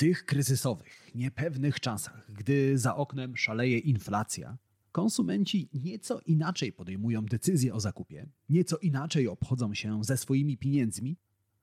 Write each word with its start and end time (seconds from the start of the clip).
tych 0.00 0.24
kryzysowych, 0.24 1.10
niepewnych 1.14 1.80
czasach, 1.80 2.32
gdy 2.32 2.78
za 2.78 2.96
oknem 2.96 3.36
szaleje 3.36 3.78
inflacja, 3.78 4.58
konsumenci 4.92 5.68
nieco 5.74 6.20
inaczej 6.26 6.72
podejmują 6.72 7.26
decyzje 7.26 7.74
o 7.74 7.80
zakupie, 7.80 8.26
nieco 8.48 8.76
inaczej 8.78 9.28
obchodzą 9.28 9.74
się 9.74 10.04
ze 10.04 10.16
swoimi 10.16 10.58
pieniędzmi 10.58 11.16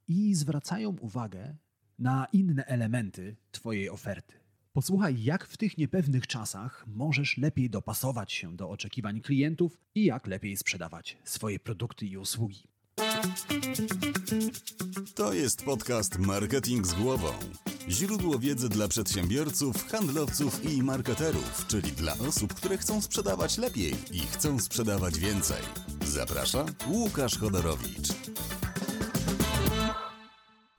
i 0.08 0.36
zwracają 0.36 0.90
uwagę 0.90 1.56
na 2.00 2.28
inne 2.34 2.66
elementy 2.66 3.36
Twojej 3.52 3.90
oferty. 3.90 4.34
Posłuchaj, 4.74 5.24
jak 5.24 5.46
w 5.46 5.58
tych 5.58 5.78
niepewnych 5.78 6.28
czasach 6.28 6.86
możesz 6.88 7.38
lepiej 7.38 7.70
dopasować 7.70 8.34
się 8.34 8.56
do 8.56 8.70
oczekiwań 8.70 9.22
klientów 9.22 9.78
i 9.96 10.06
jak 10.06 10.28
lepiej 10.28 10.58
sprzedawać 10.58 11.18
swoje 11.24 11.60
produkty 11.60 12.06
i 12.06 12.18
usługi. 12.18 12.64
To 15.16 15.34
jest 15.34 15.66
podcast 15.66 16.20
Marketing 16.20 16.88
z 16.88 16.94
głową. 16.94 17.30
Źródło 17.90 18.40
wiedzy 18.40 18.70
dla 18.70 18.88
przedsiębiorców, 18.88 19.88
handlowców 19.88 20.72
i 20.72 20.84
marketerów, 20.84 21.66
czyli 21.68 21.92
dla 21.92 22.14
osób, 22.14 22.54
które 22.54 22.78
chcą 22.78 23.02
sprzedawać 23.02 23.58
lepiej 23.58 23.94
i 24.12 24.20
chcą 24.20 24.60
sprzedawać 24.60 25.20
więcej. 25.20 25.62
Zaprasza 26.06 26.66
Łukasz 26.88 27.38
Chodorowicz. 27.38 28.08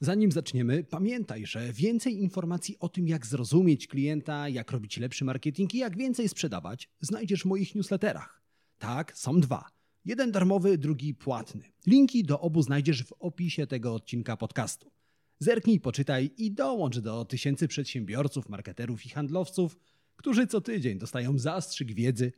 Zanim 0.01 0.33
zaczniemy, 0.33 0.85
pamiętaj, 0.85 1.47
że 1.47 1.73
więcej 1.73 2.23
informacji 2.23 2.77
o 2.79 2.89
tym, 2.89 3.09
jak 3.09 3.27
zrozumieć 3.27 3.87
klienta, 3.87 4.49
jak 4.49 4.71
robić 4.71 4.97
lepszy 4.97 5.25
marketing 5.25 5.75
i 5.75 5.79
jak 5.79 5.97
więcej 5.97 6.29
sprzedawać, 6.29 6.88
znajdziesz 7.01 7.43
w 7.43 7.47
moich 7.47 7.75
newsletterach. 7.75 8.43
Tak, 8.79 9.19
są 9.19 9.41
dwa. 9.41 9.65
Jeden 10.05 10.33
darmowy, 10.33 10.79
drugi 10.79 11.15
płatny. 11.15 11.73
Linki 11.87 12.25
do 12.25 12.41
obu 12.41 12.63
znajdziesz 12.63 13.05
w 13.05 13.13
opisie 13.13 13.66
tego 13.66 13.95
odcinka 13.95 14.37
podcastu. 14.37 14.98
Zerknij, 15.41 15.80
poczytaj 15.80 16.30
i 16.37 16.52
dołącz 16.52 16.98
do 16.98 17.24
tysięcy 17.24 17.69
przedsiębiorców, 17.69 18.48
marketerów 18.48 19.06
i 19.06 19.09
handlowców, 19.09 19.79
którzy 20.16 20.46
co 20.46 20.60
tydzień 20.60 20.99
dostają 20.99 21.38
zastrzyk 21.38 21.93
wiedzy, 21.93 22.32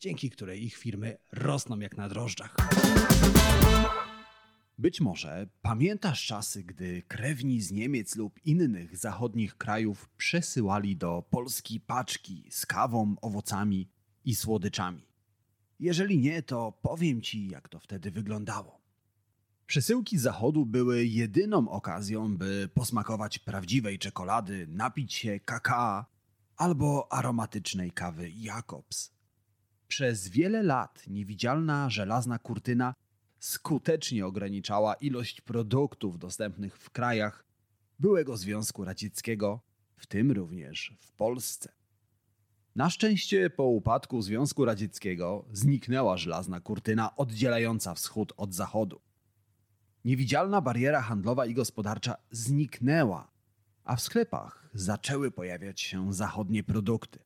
dzięki 0.00 0.30
której 0.30 0.64
ich 0.64 0.76
firmy 0.76 1.16
rosną 1.32 1.78
jak 1.78 1.96
na 1.96 2.08
drożdżach. 2.08 2.56
Być 4.78 5.00
może 5.00 5.48
pamiętasz 5.62 6.26
czasy, 6.26 6.64
gdy 6.64 7.02
krewni 7.02 7.60
z 7.60 7.72
Niemiec 7.72 8.16
lub 8.16 8.40
innych 8.44 8.96
zachodnich 8.96 9.56
krajów 9.56 10.08
przesyłali 10.16 10.96
do 10.96 11.24
Polski 11.30 11.80
paczki 11.80 12.46
z 12.50 12.66
kawą, 12.66 13.14
owocami 13.22 13.88
i 14.24 14.34
słodyczami. 14.34 15.06
Jeżeli 15.80 16.18
nie, 16.18 16.42
to 16.42 16.72
powiem 16.82 17.22
ci, 17.22 17.48
jak 17.48 17.68
to 17.68 17.78
wtedy 17.78 18.10
wyglądało. 18.10 18.81
Przesyłki 19.72 20.18
z 20.18 20.22
zachodu 20.22 20.66
były 20.66 21.06
jedyną 21.06 21.68
okazją, 21.68 22.36
by 22.36 22.68
posmakować 22.74 23.38
prawdziwej 23.38 23.98
czekolady, 23.98 24.66
napić 24.70 25.14
się 25.14 25.40
kakao 25.40 26.04
albo 26.56 27.12
aromatycznej 27.12 27.90
kawy 27.90 28.30
Jacobs. 28.30 29.12
Przez 29.88 30.28
wiele 30.28 30.62
lat 30.62 31.04
niewidzialna 31.06 31.90
żelazna 31.90 32.38
kurtyna 32.38 32.94
skutecznie 33.38 34.26
ograniczała 34.26 34.94
ilość 34.94 35.40
produktów 35.40 36.18
dostępnych 36.18 36.78
w 36.78 36.90
krajach 36.90 37.44
byłego 37.98 38.36
Związku 38.36 38.84
Radzieckiego, 38.84 39.60
w 39.96 40.06
tym 40.06 40.32
również 40.32 40.96
w 41.00 41.12
Polsce. 41.12 41.72
Na 42.76 42.90
szczęście 42.90 43.50
po 43.50 43.64
upadku 43.64 44.22
Związku 44.22 44.64
Radzieckiego 44.64 45.44
zniknęła 45.52 46.16
żelazna 46.16 46.60
kurtyna 46.60 47.16
oddzielająca 47.16 47.94
wschód 47.94 48.32
od 48.36 48.54
zachodu. 48.54 49.00
Niewidzialna 50.04 50.60
bariera 50.60 51.00
handlowa 51.02 51.46
i 51.46 51.54
gospodarcza 51.54 52.16
zniknęła, 52.30 53.30
a 53.84 53.96
w 53.96 54.00
sklepach 54.02 54.70
zaczęły 54.74 55.30
pojawiać 55.30 55.80
się 55.80 56.12
zachodnie 56.12 56.64
produkty. 56.64 57.18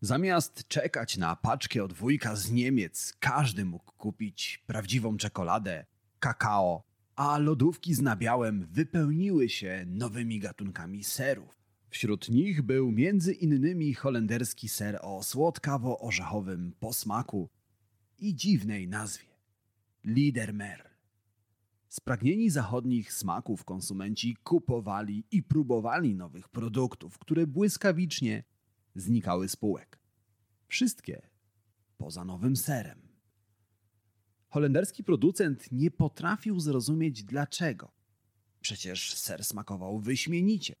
Zamiast 0.00 0.68
czekać 0.68 1.16
na 1.16 1.36
paczkę 1.36 1.84
od 1.84 1.92
wujka 1.92 2.36
z 2.36 2.50
Niemiec, 2.50 3.16
każdy 3.20 3.64
mógł 3.64 3.92
kupić 3.92 4.64
prawdziwą 4.66 5.16
czekoladę, 5.16 5.86
kakao, 6.18 6.82
a 7.16 7.38
lodówki 7.38 7.94
z 7.94 8.00
nabiałem 8.00 8.66
wypełniły 8.70 9.48
się 9.48 9.84
nowymi 9.86 10.38
gatunkami 10.38 11.04
serów. 11.04 11.62
Wśród 11.88 12.28
nich 12.28 12.62
był 12.62 12.92
między 12.92 13.32
innymi 13.32 13.94
holenderski 13.94 14.68
ser 14.68 14.98
o 15.02 15.20
słodkawo-orzechowym 15.22 16.72
posmaku 16.80 17.48
i 18.18 18.34
dziwnej 18.34 18.88
nazwie 18.88 19.28
Liedermer. 20.04 20.95
Spragnieni 22.00 22.50
zachodnich 22.50 23.12
smaków 23.12 23.64
konsumenci 23.64 24.36
kupowali 24.36 25.24
i 25.30 25.42
próbowali 25.42 26.14
nowych 26.14 26.48
produktów, 26.48 27.18
które 27.18 27.46
błyskawicznie 27.46 28.44
znikały 28.94 29.48
z 29.48 29.56
półek. 29.56 29.98
Wszystkie 30.66 31.30
poza 31.96 32.24
nowym 32.24 32.56
serem. 32.56 33.08
Holenderski 34.48 35.04
producent 35.04 35.72
nie 35.72 35.90
potrafił 35.90 36.60
zrozumieć 36.60 37.24
dlaczego. 37.24 37.92
Przecież 38.60 39.14
ser 39.14 39.44
smakował 39.44 40.00
wyśmienicie. 40.00 40.74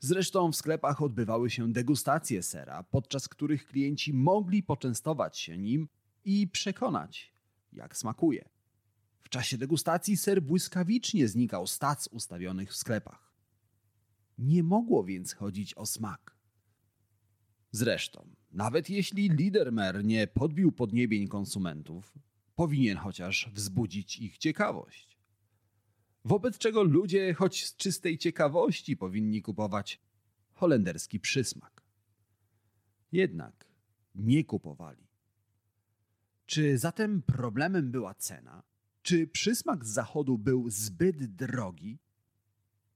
Zresztą 0.00 0.52
w 0.52 0.56
sklepach 0.56 1.02
odbywały 1.02 1.50
się 1.50 1.72
degustacje 1.72 2.42
sera, 2.42 2.82
podczas 2.82 3.28
których 3.28 3.66
klienci 3.66 4.12
mogli 4.12 4.62
poczęstować 4.62 5.38
się 5.38 5.58
nim 5.58 5.88
i 6.24 6.48
przekonać, 6.48 7.32
jak 7.72 7.96
smakuje. 7.96 8.55
W 9.26 9.28
czasie 9.28 9.58
degustacji 9.58 10.16
ser 10.16 10.42
błyskawicznie 10.42 11.28
znikał 11.28 11.66
z 11.66 11.78
tac 11.78 12.08
ustawionych 12.08 12.72
w 12.72 12.76
sklepach. 12.76 13.32
Nie 14.38 14.62
mogło 14.62 15.04
więc 15.04 15.32
chodzić 15.32 15.74
o 15.74 15.86
smak. 15.86 16.36
Zresztą, 17.70 18.28
nawet 18.52 18.90
jeśli 18.90 19.30
Lidermer 19.30 20.04
nie 20.04 20.26
podbił 20.26 20.72
podniebień 20.72 21.28
konsumentów, 21.28 22.18
powinien 22.54 22.96
chociaż 22.96 23.50
wzbudzić 23.52 24.18
ich 24.18 24.38
ciekawość. 24.38 25.18
Wobec 26.24 26.58
czego 26.58 26.82
ludzie, 26.82 27.34
choć 27.34 27.66
z 27.66 27.76
czystej 27.76 28.18
ciekawości, 28.18 28.96
powinni 28.96 29.42
kupować 29.42 30.00
holenderski 30.52 31.20
przysmak. 31.20 31.82
Jednak 33.12 33.66
nie 34.14 34.44
kupowali. 34.44 35.06
Czy 36.46 36.78
zatem 36.78 37.22
problemem 37.22 37.90
była 37.90 38.14
cena? 38.14 38.62
Czy 39.06 39.26
przysmak 39.26 39.84
z 39.84 39.88
zachodu 39.88 40.38
był 40.38 40.70
zbyt 40.70 41.34
drogi? 41.36 41.98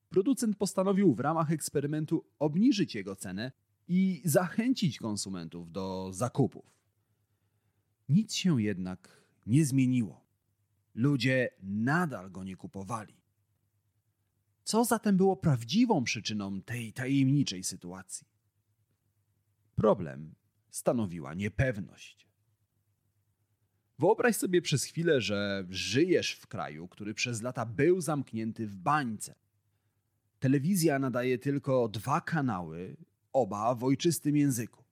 Producent 0.09 0.57
postanowił 0.57 1.15
w 1.15 1.21
ramach 1.21 1.53
eksperymentu 1.53 2.25
obniżyć 2.39 2.95
jego 2.95 3.17
cenę 3.17 3.53
i 3.89 4.23
zachęcić 4.25 4.99
konsumentów 4.99 5.73
do 5.73 6.13
zakupów. 6.13 6.65
Nic 8.09 8.35
się 8.35 8.63
jednak 8.63 9.25
nie 9.47 9.65
zmieniło. 9.65 10.25
Ludzie 10.95 11.49
nadal 11.63 12.31
go 12.31 12.45
nie 12.45 12.57
kupowali. 12.57 13.15
Co 14.65 14.85
zatem 14.85 15.17
było 15.17 15.37
prawdziwą 15.37 16.05
przyczyną 16.05 16.63
tej 16.63 16.93
tajemniczej 16.93 17.65
sytuacji? 17.65 18.27
Problem 19.77 20.35
stanowiła 20.71 21.35
niepewność. 21.35 22.30
Wyobraź 24.01 24.37
sobie 24.37 24.63
przez 24.63 24.85
chwilę, 24.85 25.21
że 25.21 25.65
żyjesz 25.71 26.33
w 26.33 26.47
kraju, 26.47 26.89
który 26.89 27.15
przez 27.15 27.43
lata 27.43 27.67
był 27.67 28.01
zamknięty 28.01 28.67
w 28.67 28.77
bańce. 28.77 29.35
Telewizja 30.39 30.99
nadaje 30.99 31.39
tylko 31.39 31.89
dwa 31.89 32.21
kanały, 32.21 32.97
oba 33.33 33.75
w 33.75 33.85
ojczystym 33.85 34.37
języku. 34.37 34.85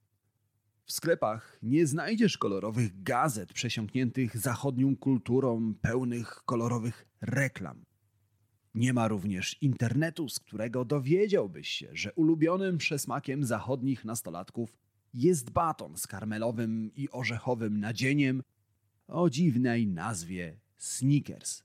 W 0.85 0.91
sklepach 0.91 1.59
nie 1.63 1.87
znajdziesz 1.87 2.37
kolorowych 2.37 3.03
gazet 3.03 3.53
przesiąkniętych 3.53 4.37
zachodnią 4.37 4.95
kulturą, 4.95 5.73
pełnych 5.81 6.41
kolorowych 6.45 7.05
reklam. 7.21 7.85
Nie 8.75 8.93
ma 8.93 9.07
również 9.07 9.57
internetu, 9.61 10.29
z 10.29 10.39
którego 10.39 10.85
dowiedziałbyś 10.85 11.69
się, 11.69 11.89
że 11.93 12.13
ulubionym 12.13 12.77
przesmakiem 12.77 13.43
zachodnich 13.43 14.05
nastolatków 14.05 14.77
jest 15.13 15.49
baton 15.49 15.97
z 15.97 16.07
karmelowym 16.07 16.91
i 16.95 17.09
orzechowym 17.09 17.79
nadzieniem 17.79 18.43
o 19.09 19.29
dziwnej 19.29 19.87
nazwie 19.87 20.59
Snickers. 20.77 21.63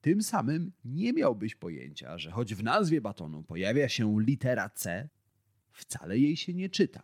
Tym 0.00 0.22
samym 0.22 0.72
nie 0.84 1.12
miałbyś 1.12 1.54
pojęcia, 1.54 2.18
że 2.18 2.30
choć 2.30 2.54
w 2.54 2.62
nazwie 2.62 3.00
batonu 3.00 3.42
pojawia 3.42 3.88
się 3.88 4.16
litera 4.20 4.68
C, 4.68 5.08
wcale 5.72 6.18
jej 6.18 6.36
się 6.36 6.54
nie 6.54 6.68
czyta. 6.68 7.02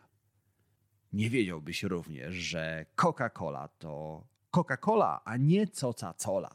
Nie 1.13 1.31
wiedziałbyś 1.31 1.83
również, 1.83 2.35
że 2.35 2.87
Coca-Cola 2.97 3.69
to 3.79 4.25
Coca-Cola, 4.51 5.21
a 5.25 5.37
nie 5.37 5.67
coca-cola. 5.67 6.55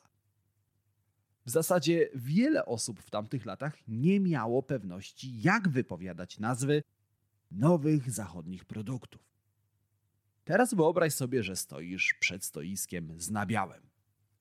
W 1.45 1.49
zasadzie 1.49 2.09
wiele 2.15 2.65
osób 2.65 3.01
w 3.01 3.09
tamtych 3.09 3.45
latach 3.45 3.87
nie 3.87 4.19
miało 4.19 4.63
pewności, 4.63 5.41
jak 5.41 5.69
wypowiadać 5.69 6.39
nazwy 6.39 6.83
nowych 7.51 8.11
zachodnich 8.11 8.65
produktów. 8.65 9.26
Teraz 10.47 10.73
wyobraź 10.73 11.13
sobie, 11.13 11.43
że 11.43 11.55
stoisz 11.55 12.15
przed 12.19 12.45
stoiskiem 12.45 13.13
z 13.19 13.29
nabiałem. 13.29 13.89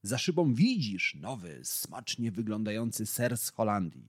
Za 0.02 0.18
szybą 0.18 0.54
widzisz 0.54 1.14
nowy, 1.14 1.60
smacznie 1.64 2.32
wyglądający 2.32 3.06
ser 3.06 3.36
z 3.36 3.50
Holandii. 3.50 4.08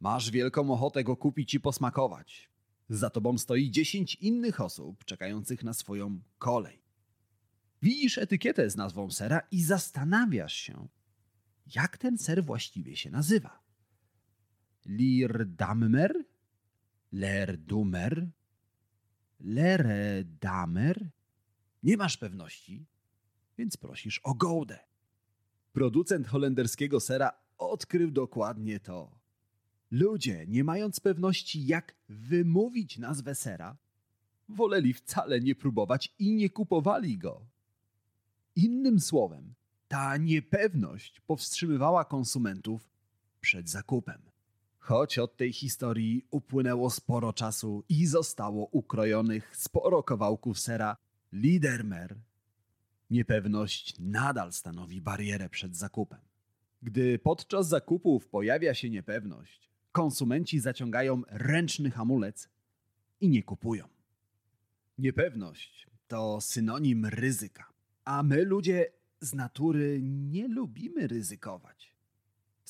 Masz 0.00 0.30
wielką 0.30 0.70
ochotę 0.70 1.04
go 1.04 1.16
kupić 1.16 1.54
i 1.54 1.60
posmakować. 1.60 2.50
Za 2.88 3.10
tobą 3.10 3.38
stoi 3.38 3.70
dziesięć 3.70 4.14
innych 4.14 4.60
osób 4.60 5.04
czekających 5.04 5.64
na 5.64 5.72
swoją 5.72 6.20
kolej. 6.38 6.82
Widzisz 7.82 8.18
etykietę 8.18 8.70
z 8.70 8.76
nazwą 8.76 9.10
sera 9.10 9.40
i 9.50 9.62
zastanawiasz 9.62 10.54
się, 10.54 10.88
jak 11.74 11.98
ten 11.98 12.18
ser 12.18 12.44
właściwie 12.44 12.96
się 12.96 13.10
nazywa. 13.10 13.62
Lirdammer? 14.86 16.24
Lerdumer? 17.12 18.30
Leredamer? 19.40 21.10
Nie 21.82 21.96
masz 21.96 22.16
pewności, 22.16 22.86
więc 23.58 23.76
prosisz 23.76 24.18
o 24.18 24.34
gołdę. 24.34 24.78
Producent 25.72 26.26
holenderskiego 26.26 27.00
sera 27.00 27.32
odkrył 27.58 28.10
dokładnie 28.10 28.80
to. 28.80 29.18
Ludzie, 29.90 30.46
nie 30.48 30.64
mając 30.64 31.00
pewności, 31.00 31.66
jak 31.66 31.94
wymówić 32.08 32.98
nazwę 32.98 33.34
sera, 33.34 33.76
woleli 34.48 34.94
wcale 34.94 35.40
nie 35.40 35.54
próbować 35.54 36.14
i 36.18 36.34
nie 36.34 36.50
kupowali 36.50 37.18
go. 37.18 37.46
Innym 38.56 39.00
słowem, 39.00 39.54
ta 39.88 40.16
niepewność 40.16 41.20
powstrzymywała 41.20 42.04
konsumentów 42.04 42.90
przed 43.40 43.70
zakupem. 43.70 44.22
Choć 44.80 45.18
od 45.18 45.36
tej 45.36 45.52
historii 45.52 46.26
upłynęło 46.30 46.90
sporo 46.90 47.32
czasu 47.32 47.84
i 47.88 48.06
zostało 48.06 48.66
ukrojonych 48.66 49.56
sporo 49.56 50.02
kawałków 50.02 50.60
sera 50.60 50.96
Lidermer, 51.32 52.16
niepewność 53.10 53.94
nadal 53.98 54.52
stanowi 54.52 55.00
barierę 55.00 55.48
przed 55.48 55.76
zakupem. 55.76 56.20
Gdy 56.82 57.18
podczas 57.18 57.68
zakupów 57.68 58.26
pojawia 58.26 58.74
się 58.74 58.90
niepewność, 58.90 59.70
konsumenci 59.92 60.60
zaciągają 60.60 61.22
ręczny 61.28 61.90
hamulec 61.90 62.48
i 63.20 63.28
nie 63.28 63.42
kupują. 63.42 63.88
Niepewność 64.98 65.86
to 66.08 66.40
synonim 66.40 67.06
ryzyka, 67.06 67.72
a 68.04 68.22
my 68.22 68.44
ludzie 68.44 68.92
z 69.20 69.34
natury 69.34 69.98
nie 70.02 70.48
lubimy 70.48 71.06
ryzykować. 71.06 71.94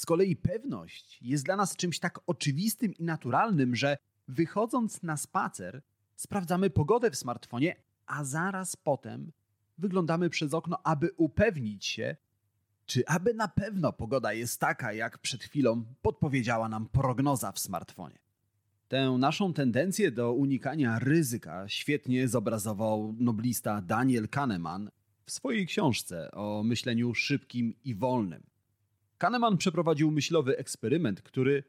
Z 0.00 0.06
kolei 0.06 0.36
pewność 0.36 1.18
jest 1.22 1.44
dla 1.44 1.56
nas 1.56 1.76
czymś 1.76 1.98
tak 1.98 2.20
oczywistym 2.26 2.94
i 2.94 3.04
naturalnym, 3.04 3.76
że 3.76 3.96
wychodząc 4.28 5.02
na 5.02 5.16
spacer, 5.16 5.82
sprawdzamy 6.16 6.70
pogodę 6.70 7.10
w 7.10 7.16
smartfonie, 7.16 7.76
a 8.06 8.24
zaraz 8.24 8.76
potem 8.76 9.32
wyglądamy 9.78 10.30
przez 10.30 10.54
okno, 10.54 10.78
aby 10.84 11.10
upewnić 11.16 11.86
się, 11.86 12.16
czy 12.86 13.06
aby 13.06 13.34
na 13.34 13.48
pewno 13.48 13.92
pogoda 13.92 14.32
jest 14.32 14.60
taka, 14.60 14.92
jak 14.92 15.18
przed 15.18 15.44
chwilą 15.44 15.84
podpowiedziała 16.02 16.68
nam 16.68 16.88
prognoza 16.88 17.52
w 17.52 17.58
smartfonie. 17.58 18.18
Tę 18.88 19.10
naszą 19.18 19.52
tendencję 19.52 20.10
do 20.10 20.32
unikania 20.32 20.98
ryzyka 20.98 21.68
świetnie 21.68 22.28
zobrazował 22.28 23.14
noblista 23.18 23.82
Daniel 23.82 24.28
Kahneman 24.28 24.90
w 25.24 25.30
swojej 25.30 25.66
książce 25.66 26.30
o 26.30 26.62
myśleniu 26.62 27.14
szybkim 27.14 27.74
i 27.84 27.94
wolnym. 27.94 28.49
Kahneman 29.20 29.56
przeprowadził 29.56 30.10
myślowy 30.10 30.58
eksperyment, 30.58 31.22
który 31.22 31.64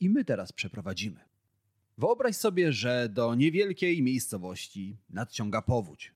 i 0.00 0.10
my 0.10 0.24
teraz 0.24 0.52
przeprowadzimy. 0.52 1.20
Wyobraź 1.98 2.36
sobie, 2.36 2.72
że 2.72 3.08
do 3.08 3.34
niewielkiej 3.34 4.02
miejscowości 4.02 4.96
nadciąga 5.10 5.62
powódź. 5.62 6.12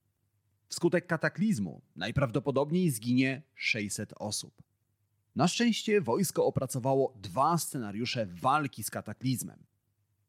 Wskutek 0.67 1.07
kataklizmu 1.07 1.81
najprawdopodobniej 1.95 2.89
zginie 2.89 3.41
600 3.55 4.13
osób. 4.15 4.63
Na 5.35 5.47
szczęście 5.47 6.01
wojsko 6.01 6.45
opracowało 6.45 7.13
dwa 7.21 7.57
scenariusze 7.57 8.25
walki 8.25 8.83
z 8.83 8.89
kataklizmem. 8.89 9.63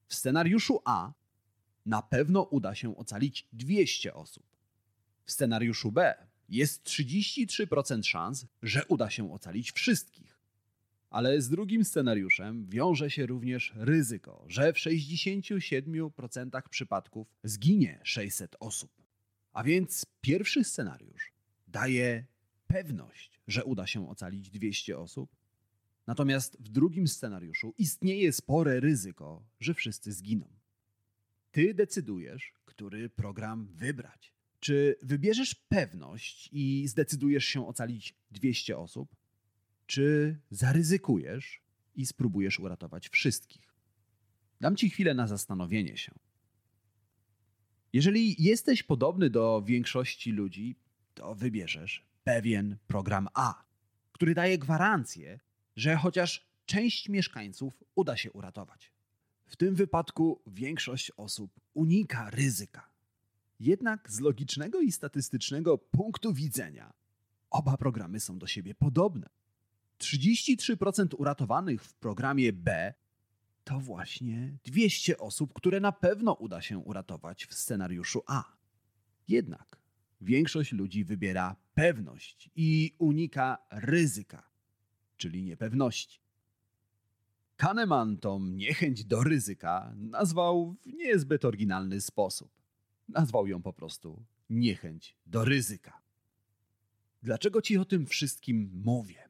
W 0.07 0.15
scenariuszu 0.15 0.81
A 0.85 1.13
na 1.87 2.03
pewno 2.03 2.43
uda 2.43 2.75
się 2.75 2.97
ocalić 2.97 3.49
200 3.53 4.15
osób. 4.15 4.47
W 5.25 5.33
scenariuszu 5.33 5.93
B 5.93 6.27
jest 6.49 6.85
33% 6.85 8.03
szans, 8.03 8.47
że 8.63 8.87
uda 8.87 9.11
się 9.11 9.33
ocalić 9.33 9.73
wszystkich. 9.73 10.30
Ale 11.11 11.41
z 11.41 11.49
drugim 11.49 11.85
scenariuszem 11.85 12.67
wiąże 12.69 13.11
się 13.11 13.27
również 13.27 13.73
ryzyko, 13.77 14.45
że 14.49 14.73
w 14.73 14.77
67% 14.77 16.63
przypadków 16.71 17.35
zginie 17.45 18.01
600 18.05 18.57
osób. 18.61 18.91
A 19.53 19.65
więc 19.65 20.07
pierwszy 20.21 20.65
scenariusz 20.65 21.33
daje 21.69 22.25
pewność, 22.67 23.41
że 23.49 23.65
uda 23.65 23.87
się 23.87 24.09
ocalić 24.09 24.51
200 24.51 24.99
osób, 24.99 25.37
natomiast 26.07 26.57
w 26.61 26.69
drugim 26.69 27.09
scenariuszu 27.09 27.75
istnieje 27.79 28.33
spore 28.33 28.81
ryzyko, 28.81 29.43
że 29.61 29.75
wszyscy 29.75 30.13
zginą. 30.13 30.49
Ty 31.51 31.75
decydujesz, 31.75 32.53
który 32.65 33.09
program 33.09 33.69
wybrać. 33.75 34.35
Czy 34.61 34.97
wybierzesz 35.03 35.55
pewność 35.55 36.49
i 36.53 36.89
zdecydujesz 36.89 37.45
się 37.45 37.67
ocalić 37.67 38.15
200 38.31 38.79
osób, 38.79 39.17
czy 39.91 40.39
zaryzykujesz 40.51 41.63
i 41.95 42.07
spróbujesz 42.07 42.59
uratować 42.59 43.09
wszystkich? 43.09 43.75
Dam 44.61 44.77
ci 44.77 44.91
chwilę 44.91 45.15
na 45.15 45.27
zastanowienie 45.27 45.97
się. 45.97 46.15
Jeżeli 47.93 48.43
jesteś 48.43 48.83
podobny 48.83 49.31
do 49.31 49.63
większości 49.67 50.33
ludzi, 50.33 50.77
to 51.15 51.35
wybierzesz 51.35 52.07
pewien 52.25 52.77
program 52.87 53.29
A, 53.35 53.65
który 54.13 54.35
daje 54.35 54.59
gwarancję, 54.59 55.41
że 55.77 55.97
chociaż 55.97 56.47
część 56.67 57.09
mieszkańców 57.09 57.85
uda 57.95 58.17
się 58.17 58.33
uratować. 58.33 58.93
W 59.47 59.57
tym 59.57 59.75
wypadku 59.75 60.43
większość 60.47 61.13
osób 61.17 61.61
unika 61.75 62.31
ryzyka. 62.31 62.91
Jednak 63.61 64.11
z 64.11 64.21
logicznego 64.21 64.81
i 64.81 64.93
statystycznego 64.93 65.79
punktu 65.79 66.33
widzenia 66.33 66.93
oba 67.51 67.77
programy 67.77 68.21
są 68.21 68.39
do 68.39 68.47
siebie 68.47 68.75
podobne. 68.75 69.41
33% 70.01 71.15
uratowanych 71.19 71.85
w 71.85 71.95
programie 71.95 72.53
B 72.53 72.95
to 73.65 73.81
właśnie 73.81 74.59
200 74.65 75.19
osób, 75.19 75.53
które 75.53 75.81
na 75.81 75.93
pewno 75.93 76.33
uda 76.33 76.63
się 76.63 76.79
uratować 76.79 77.47
w 77.47 77.55
scenariuszu 77.55 78.23
A. 78.27 78.45
Jednak 79.29 79.81
większość 80.21 80.73
ludzi 80.73 81.05
wybiera 81.05 81.57
pewność 81.75 82.51
i 82.57 82.95
unika 82.99 83.59
ryzyka, 83.71 84.51
czyli 85.17 85.43
niepewności. 85.43 86.21
Kahneman 87.57 88.17
tą 88.17 88.47
niechęć 88.47 89.05
do 89.05 89.23
ryzyka 89.23 89.93
nazwał 89.97 90.77
w 90.83 90.87
niezbyt 90.87 91.45
oryginalny 91.45 92.01
sposób. 92.01 92.51
Nazwał 93.09 93.47
ją 93.47 93.63
po 93.63 93.73
prostu 93.73 94.25
niechęć 94.51 95.17
do 95.27 95.45
ryzyka. 95.45 96.01
Dlaczego 97.23 97.63
ci 97.63 97.79
o 97.79 97.85
tym 97.85 98.07
wszystkim 98.07 98.71
mówię? 98.85 99.30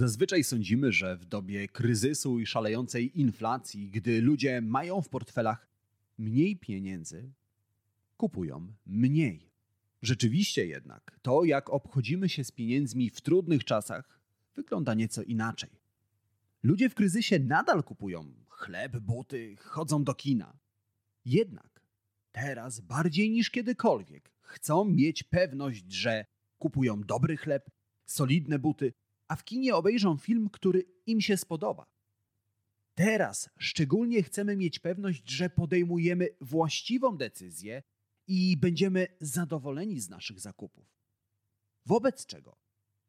Zazwyczaj 0.00 0.44
sądzimy, 0.44 0.92
że 0.92 1.16
w 1.16 1.24
dobie 1.24 1.68
kryzysu 1.68 2.38
i 2.38 2.46
szalejącej 2.46 3.20
inflacji, 3.20 3.90
gdy 3.90 4.20
ludzie 4.20 4.60
mają 4.60 5.02
w 5.02 5.08
portfelach 5.08 5.68
mniej 6.18 6.56
pieniędzy, 6.56 7.32
kupują 8.16 8.72
mniej. 8.86 9.50
Rzeczywiście 10.02 10.66
jednak, 10.66 11.18
to 11.22 11.44
jak 11.44 11.70
obchodzimy 11.70 12.28
się 12.28 12.44
z 12.44 12.50
pieniędzmi 12.50 13.10
w 13.10 13.20
trudnych 13.20 13.64
czasach, 13.64 14.20
wygląda 14.54 14.94
nieco 14.94 15.22
inaczej. 15.22 15.70
Ludzie 16.62 16.90
w 16.90 16.94
kryzysie 16.94 17.38
nadal 17.38 17.84
kupują 17.84 18.32
chleb, 18.48 18.98
buty, 18.98 19.56
chodzą 19.56 20.04
do 20.04 20.14
kina. 20.14 20.58
Jednak 21.24 21.82
teraz 22.32 22.80
bardziej 22.80 23.30
niż 23.30 23.50
kiedykolwiek 23.50 24.32
chcą 24.40 24.84
mieć 24.84 25.22
pewność, 25.22 25.92
że 25.92 26.24
kupują 26.58 27.02
dobry 27.02 27.36
chleb, 27.36 27.70
solidne 28.06 28.58
buty, 28.58 28.92
a 29.30 29.36
w 29.36 29.44
kinie 29.44 29.74
obejrzą 29.74 30.16
film, 30.16 30.50
który 30.50 30.84
im 31.06 31.20
się 31.20 31.36
spodoba. 31.36 31.86
Teraz 32.94 33.50
szczególnie 33.58 34.22
chcemy 34.22 34.56
mieć 34.56 34.78
pewność, 34.78 35.30
że 35.30 35.50
podejmujemy 35.50 36.28
właściwą 36.40 37.16
decyzję 37.16 37.82
i 38.26 38.56
będziemy 38.56 39.06
zadowoleni 39.20 40.00
z 40.00 40.08
naszych 40.08 40.40
zakupów. 40.40 40.96
Wobec 41.86 42.26
czego 42.26 42.58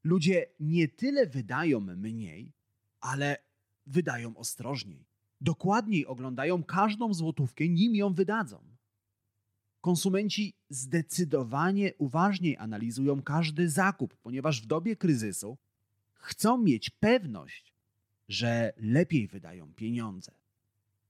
ludzie 0.04 0.46
nie 0.60 0.88
tyle 0.88 1.28
wydają 1.28 1.80
mniej, 1.80 2.54
ale 3.00 3.38
wydają 3.86 4.38
ostrożniej. 4.38 5.06
Dokładniej 5.42 6.06
oglądają 6.06 6.64
każdą 6.64 7.14
złotówkę, 7.14 7.70
nim 7.70 7.96
ją 7.96 8.14
wydadzą. 8.14 8.76
Konsumenci 9.82 10.54
zdecydowanie 10.70 11.94
uważniej 11.98 12.58
analizują 12.58 13.22
każdy 13.22 13.70
zakup, 13.70 14.16
ponieważ 14.16 14.62
w 14.62 14.66
dobie 14.66 14.96
kryzysu 14.96 15.58
chcą 16.22 16.58
mieć 16.58 16.90
pewność, 16.90 17.74
że 18.30 18.74
lepiej 18.78 19.28
wydają 19.28 19.74
pieniądze. 19.74 20.32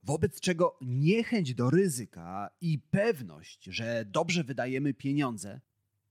Wobec 0.02 0.40
czego 0.40 0.78
niechęć 0.80 1.54
do 1.54 1.70
ryzyka 1.70 2.50
i 2.60 2.78
pewność, 2.78 3.64
że 3.64 4.04
dobrze 4.04 4.44
wydajemy 4.44 4.94
pieniądze, 4.94 5.60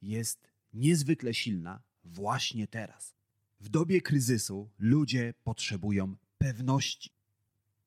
jest 0.01 0.47
niezwykle 0.73 1.33
silna 1.33 1.81
właśnie 2.03 2.67
teraz. 2.67 3.15
W 3.59 3.69
dobie 3.69 4.01
kryzysu 4.01 4.69
ludzie 4.79 5.33
potrzebują 5.43 6.15
pewności. 6.37 7.11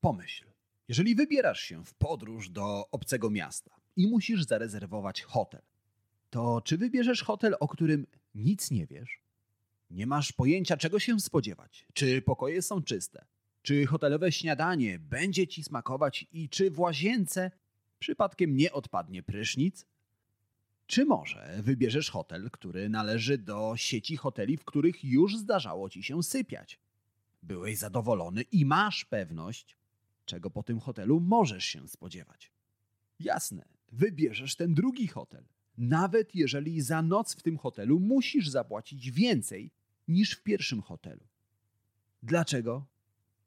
Pomyśl, 0.01 0.45
jeżeli 0.87 1.15
wybierasz 1.15 1.61
się 1.61 1.85
w 1.85 1.93
podróż 1.93 2.49
do 2.49 2.89
obcego 2.91 3.29
miasta 3.29 3.75
i 3.95 4.07
musisz 4.07 4.43
zarezerwować 4.43 5.21
hotel, 5.21 5.61
to 6.29 6.61
czy 6.61 6.77
wybierzesz 6.77 7.23
hotel, 7.23 7.55
o 7.59 7.67
którym 7.67 8.07
nic 8.35 8.71
nie 8.71 8.87
wiesz? 8.87 9.24
Nie 9.89 10.07
masz 10.07 10.31
pojęcia, 10.31 10.77
czego 10.77 10.99
się 10.99 11.19
spodziewać, 11.19 11.85
czy 11.93 12.21
pokoje 12.21 12.61
są 12.61 12.83
czyste, 12.83 13.25
czy 13.61 13.85
hotelowe 13.85 14.31
śniadanie 14.31 14.99
będzie 14.99 15.47
ci 15.47 15.63
smakować 15.63 16.27
i 16.31 16.49
czy 16.49 16.71
w 16.71 16.79
łazience 16.79 17.51
przypadkiem 17.99 18.55
nie 18.55 18.71
odpadnie 18.71 19.23
prysznic? 19.23 19.85
Czy 20.87 21.05
może 21.05 21.59
wybierzesz 21.61 22.09
hotel, 22.09 22.51
który 22.51 22.89
należy 22.89 23.37
do 23.37 23.73
sieci 23.77 24.17
hoteli, 24.17 24.57
w 24.57 24.65
których 24.65 25.03
już 25.03 25.37
zdarzało 25.37 25.89
ci 25.89 26.03
się 26.03 26.23
sypiać? 26.23 26.79
Byłeś 27.43 27.77
zadowolony 27.77 28.41
i 28.41 28.65
masz 28.65 29.05
pewność, 29.05 29.77
czego 30.25 30.49
po 30.49 30.63
tym 30.63 30.79
hotelu 30.79 31.19
możesz 31.19 31.65
się 31.65 31.87
spodziewać. 31.87 32.51
Jasne, 33.19 33.65
wybierzesz 33.91 34.55
ten 34.55 34.73
drugi 34.73 35.07
hotel, 35.07 35.43
nawet 35.77 36.35
jeżeli 36.35 36.81
za 36.81 37.01
noc 37.01 37.35
w 37.35 37.41
tym 37.41 37.57
hotelu 37.57 37.99
musisz 37.99 38.49
zapłacić 38.49 39.11
więcej 39.11 39.71
niż 40.07 40.31
w 40.31 40.43
pierwszym 40.43 40.81
hotelu. 40.81 41.23
Dlaczego? 42.23 42.85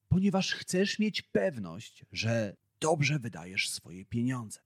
Ponieważ 0.08 0.52
chcesz 0.52 0.98
mieć 0.98 1.22
pewność, 1.22 2.04
że 2.12 2.56
dobrze 2.80 3.18
wydajesz 3.18 3.70
swoje 3.70 4.04
pieniądze. 4.04 4.60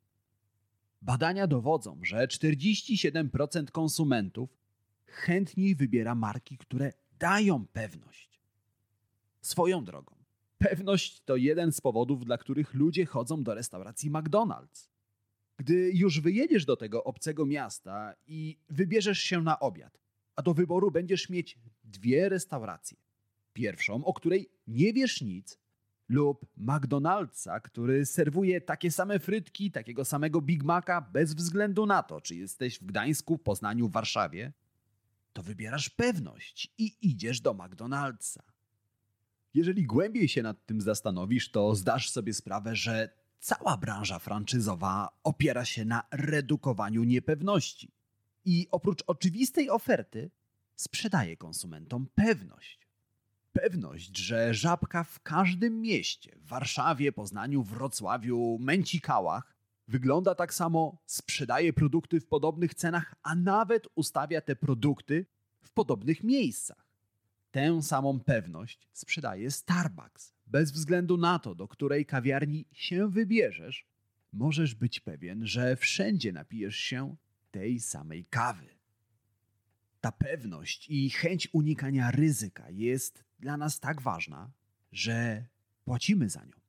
Badania 1.02 1.46
dowodzą, 1.46 1.98
że 2.02 2.26
47% 2.26 3.70
konsumentów 3.70 4.58
chętniej 5.06 5.74
wybiera 5.74 6.14
marki, 6.14 6.58
które 6.58 6.92
dają 7.18 7.66
pewność. 7.66 8.40
Swoją 9.40 9.84
drogą, 9.84 10.14
pewność 10.58 11.20
to 11.20 11.36
jeden 11.36 11.72
z 11.72 11.80
powodów, 11.80 12.24
dla 12.24 12.38
których 12.38 12.74
ludzie 12.74 13.06
chodzą 13.06 13.42
do 13.42 13.54
restauracji 13.54 14.10
McDonald's. 14.10 14.91
Gdy 15.56 15.90
już 15.94 16.20
wyjedziesz 16.20 16.64
do 16.64 16.76
tego 16.76 17.04
obcego 17.04 17.46
miasta 17.46 18.14
i 18.26 18.58
wybierzesz 18.68 19.18
się 19.18 19.42
na 19.42 19.60
obiad, 19.60 19.98
a 20.36 20.42
do 20.42 20.54
wyboru 20.54 20.90
będziesz 20.90 21.28
mieć 21.30 21.58
dwie 21.84 22.28
restauracje. 22.28 22.98
Pierwszą, 23.52 24.04
o 24.04 24.12
której 24.14 24.50
nie 24.66 24.92
wiesz 24.92 25.20
nic, 25.20 25.58
lub 26.08 26.46
McDonald'sa, 26.58 27.60
który 27.60 28.06
serwuje 28.06 28.60
takie 28.60 28.90
same 28.90 29.18
frytki, 29.18 29.70
takiego 29.70 30.04
samego 30.04 30.40
Big 30.40 30.64
Maca 30.64 31.00
bez 31.00 31.34
względu 31.34 31.86
na 31.86 32.02
to, 32.02 32.20
czy 32.20 32.34
jesteś 32.34 32.78
w 32.78 32.84
Gdańsku, 32.84 33.38
Poznaniu, 33.38 33.88
Warszawie, 33.88 34.52
to 35.32 35.42
wybierasz 35.42 35.90
pewność 35.90 36.74
i 36.78 36.96
idziesz 37.02 37.40
do 37.40 37.54
McDonald'sa. 37.54 38.42
Jeżeli 39.54 39.84
głębiej 39.84 40.28
się 40.28 40.42
nad 40.42 40.66
tym 40.66 40.80
zastanowisz, 40.80 41.50
to 41.50 41.74
zdasz 41.74 42.10
sobie 42.10 42.34
sprawę, 42.34 42.76
że 42.76 43.21
cała 43.42 43.76
branża 43.76 44.18
franczyzowa 44.18 45.08
opiera 45.24 45.64
się 45.64 45.84
na 45.84 46.02
redukowaniu 46.10 47.04
niepewności. 47.04 47.92
I 48.44 48.68
oprócz 48.70 49.04
oczywistej 49.06 49.70
oferty, 49.70 50.30
sprzedaje 50.76 51.36
konsumentom 51.36 52.06
pewność. 52.14 52.88
Pewność, 53.52 54.18
że 54.18 54.54
żabka 54.54 55.04
w 55.04 55.20
każdym 55.20 55.80
mieście 55.80 56.36
w 56.36 56.46
Warszawie, 56.46 57.12
Poznaniu, 57.12 57.62
Wrocławiu, 57.62 58.58
Męcikałach 58.60 59.56
wygląda 59.88 60.34
tak 60.34 60.54
samo, 60.54 60.98
sprzedaje 61.06 61.72
produkty 61.72 62.20
w 62.20 62.26
podobnych 62.26 62.74
cenach, 62.74 63.14
a 63.22 63.34
nawet 63.34 63.88
ustawia 63.94 64.40
te 64.40 64.56
produkty 64.56 65.26
w 65.60 65.70
podobnych 65.70 66.24
miejscach. 66.24 66.88
Tę 67.50 67.82
samą 67.82 68.20
pewność 68.20 68.88
sprzedaje 68.92 69.50
Starbucks. 69.50 70.34
Bez 70.52 70.72
względu 70.72 71.16
na 71.16 71.38
to, 71.38 71.54
do 71.54 71.68
której 71.68 72.06
kawiarni 72.06 72.64
się 72.72 73.08
wybierzesz, 73.08 73.86
możesz 74.32 74.74
być 74.74 75.00
pewien, 75.00 75.46
że 75.46 75.76
wszędzie 75.76 76.32
napijesz 76.32 76.76
się 76.76 77.16
tej 77.50 77.80
samej 77.80 78.24
kawy. 78.24 78.66
Ta 80.00 80.12
pewność 80.12 80.90
i 80.90 81.10
chęć 81.10 81.48
unikania 81.52 82.10
ryzyka 82.10 82.70
jest 82.70 83.24
dla 83.40 83.56
nas 83.56 83.80
tak 83.80 84.02
ważna, 84.02 84.50
że 84.92 85.46
płacimy 85.84 86.28
za 86.28 86.44
nią. 86.44 86.60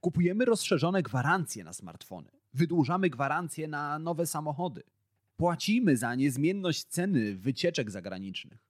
Kupujemy 0.00 0.44
rozszerzone 0.44 1.02
gwarancje 1.02 1.64
na 1.64 1.72
smartfony, 1.72 2.30
wydłużamy 2.54 3.10
gwarancje 3.10 3.68
na 3.68 3.98
nowe 3.98 4.26
samochody, 4.26 4.82
płacimy 5.36 5.96
za 5.96 6.14
niezmienność 6.14 6.84
ceny 6.84 7.34
wycieczek 7.34 7.90
zagranicznych. 7.90 8.67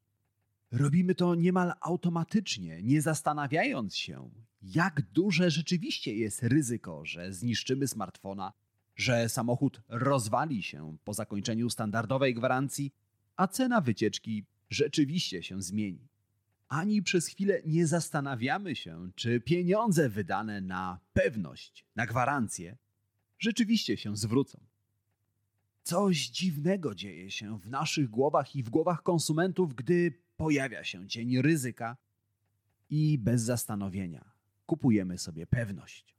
Robimy 0.70 1.14
to 1.14 1.34
niemal 1.34 1.72
automatycznie, 1.80 2.82
nie 2.82 3.02
zastanawiając 3.02 3.96
się, 3.96 4.30
jak 4.62 5.02
duże 5.02 5.50
rzeczywiście 5.50 6.14
jest 6.14 6.42
ryzyko, 6.42 7.04
że 7.04 7.32
zniszczymy 7.32 7.88
smartfona, 7.88 8.52
że 8.96 9.28
samochód 9.28 9.82
rozwali 9.88 10.62
się 10.62 10.96
po 11.04 11.14
zakończeniu 11.14 11.70
standardowej 11.70 12.34
gwarancji, 12.34 12.92
a 13.36 13.46
cena 13.46 13.80
wycieczki 13.80 14.44
rzeczywiście 14.70 15.42
się 15.42 15.62
zmieni. 15.62 16.08
Ani 16.68 17.02
przez 17.02 17.26
chwilę 17.26 17.62
nie 17.66 17.86
zastanawiamy 17.86 18.76
się, 18.76 19.10
czy 19.14 19.40
pieniądze 19.40 20.08
wydane 20.08 20.60
na 20.60 21.00
pewność, 21.12 21.84
na 21.96 22.06
gwarancję, 22.06 22.76
rzeczywiście 23.38 23.96
się 23.96 24.16
zwrócą. 24.16 24.60
Coś 25.82 26.28
dziwnego 26.28 26.94
dzieje 26.94 27.30
się 27.30 27.58
w 27.58 27.68
naszych 27.68 28.08
głowach 28.10 28.56
i 28.56 28.62
w 28.62 28.70
głowach 28.70 29.02
konsumentów, 29.02 29.74
gdy 29.74 30.27
pojawia 30.38 30.84
się 30.84 31.08
cień 31.08 31.42
ryzyka 31.42 31.96
i 32.90 33.18
bez 33.18 33.42
zastanowienia 33.42 34.24
kupujemy 34.66 35.18
sobie 35.18 35.46
pewność. 35.46 36.14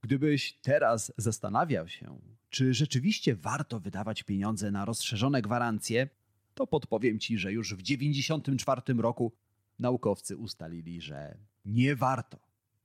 Gdybyś 0.00 0.58
teraz 0.62 1.12
zastanawiał 1.16 1.88
się, 1.88 2.18
czy 2.50 2.74
rzeczywiście 2.74 3.34
warto 3.34 3.80
wydawać 3.80 4.22
pieniądze 4.22 4.70
na 4.70 4.84
rozszerzone 4.84 5.42
gwarancje, 5.42 6.08
to 6.54 6.66
podpowiem 6.66 7.18
ci, 7.18 7.38
że 7.38 7.52
już 7.52 7.74
w 7.74 7.82
1994 7.82 9.02
roku 9.02 9.32
naukowcy 9.78 10.36
ustalili, 10.36 11.00
że 11.00 11.38
nie 11.64 11.96
warto, 11.96 12.38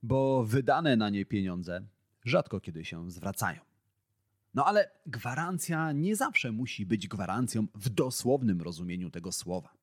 bo 0.03 0.43
wydane 0.43 0.95
na 0.95 1.09
nie 1.09 1.25
pieniądze 1.25 1.87
rzadko 2.25 2.59
kiedy 2.59 2.85
się 2.85 3.11
zwracają. 3.11 3.61
No 4.53 4.65
ale 4.65 4.91
gwarancja 5.05 5.91
nie 5.91 6.15
zawsze 6.15 6.51
musi 6.51 6.85
być 6.85 7.07
gwarancją 7.07 7.67
w 7.75 7.89
dosłownym 7.89 8.61
rozumieniu 8.61 9.09
tego 9.09 9.31
słowa. 9.31 9.76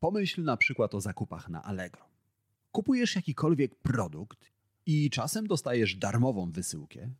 Pomyśl 0.00 0.44
na 0.44 0.56
przykład 0.56 0.94
o 0.94 1.00
zakupach 1.00 1.48
na 1.48 1.62
Allegro. 1.62 2.04
Kupujesz 2.72 3.16
jakikolwiek 3.16 3.74
produkt 3.74 4.52
i 4.86 5.10
czasem 5.10 5.46
dostajesz 5.46 5.96
darmową 5.96 6.50
wysyłkę, 6.50 7.10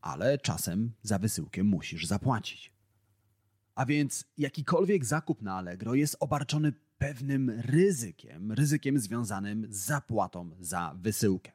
ale 0.00 0.38
czasem 0.38 0.92
za 1.02 1.18
wysyłkę 1.18 1.62
musisz 1.62 2.06
zapłacić. 2.06 2.72
A 3.74 3.86
więc 3.86 4.24
jakikolwiek 4.38 5.04
zakup 5.04 5.42
na 5.42 5.54
Allegro 5.54 5.94
jest 5.94 6.16
obarczony 6.20 6.72
pewnym 6.98 7.50
ryzykiem, 7.50 8.52
ryzykiem 8.52 8.98
związanym 8.98 9.66
z 9.70 9.76
zapłatą 9.76 10.50
za 10.60 10.94
wysyłkę. 11.00 11.52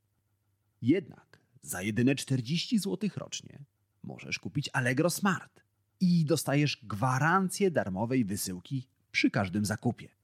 Jednak 0.81 1.39
za 1.61 1.81
jedyne 1.81 2.15
40 2.15 2.79
zł 2.79 3.09
rocznie 3.15 3.59
możesz 4.03 4.39
kupić 4.39 4.69
Allegro 4.73 5.09
Smart 5.09 5.63
i 5.99 6.25
dostajesz 6.25 6.79
gwarancję 6.83 7.71
darmowej 7.71 8.25
wysyłki 8.25 8.87
przy 9.11 9.31
każdym 9.31 9.65
zakupie. 9.65 10.18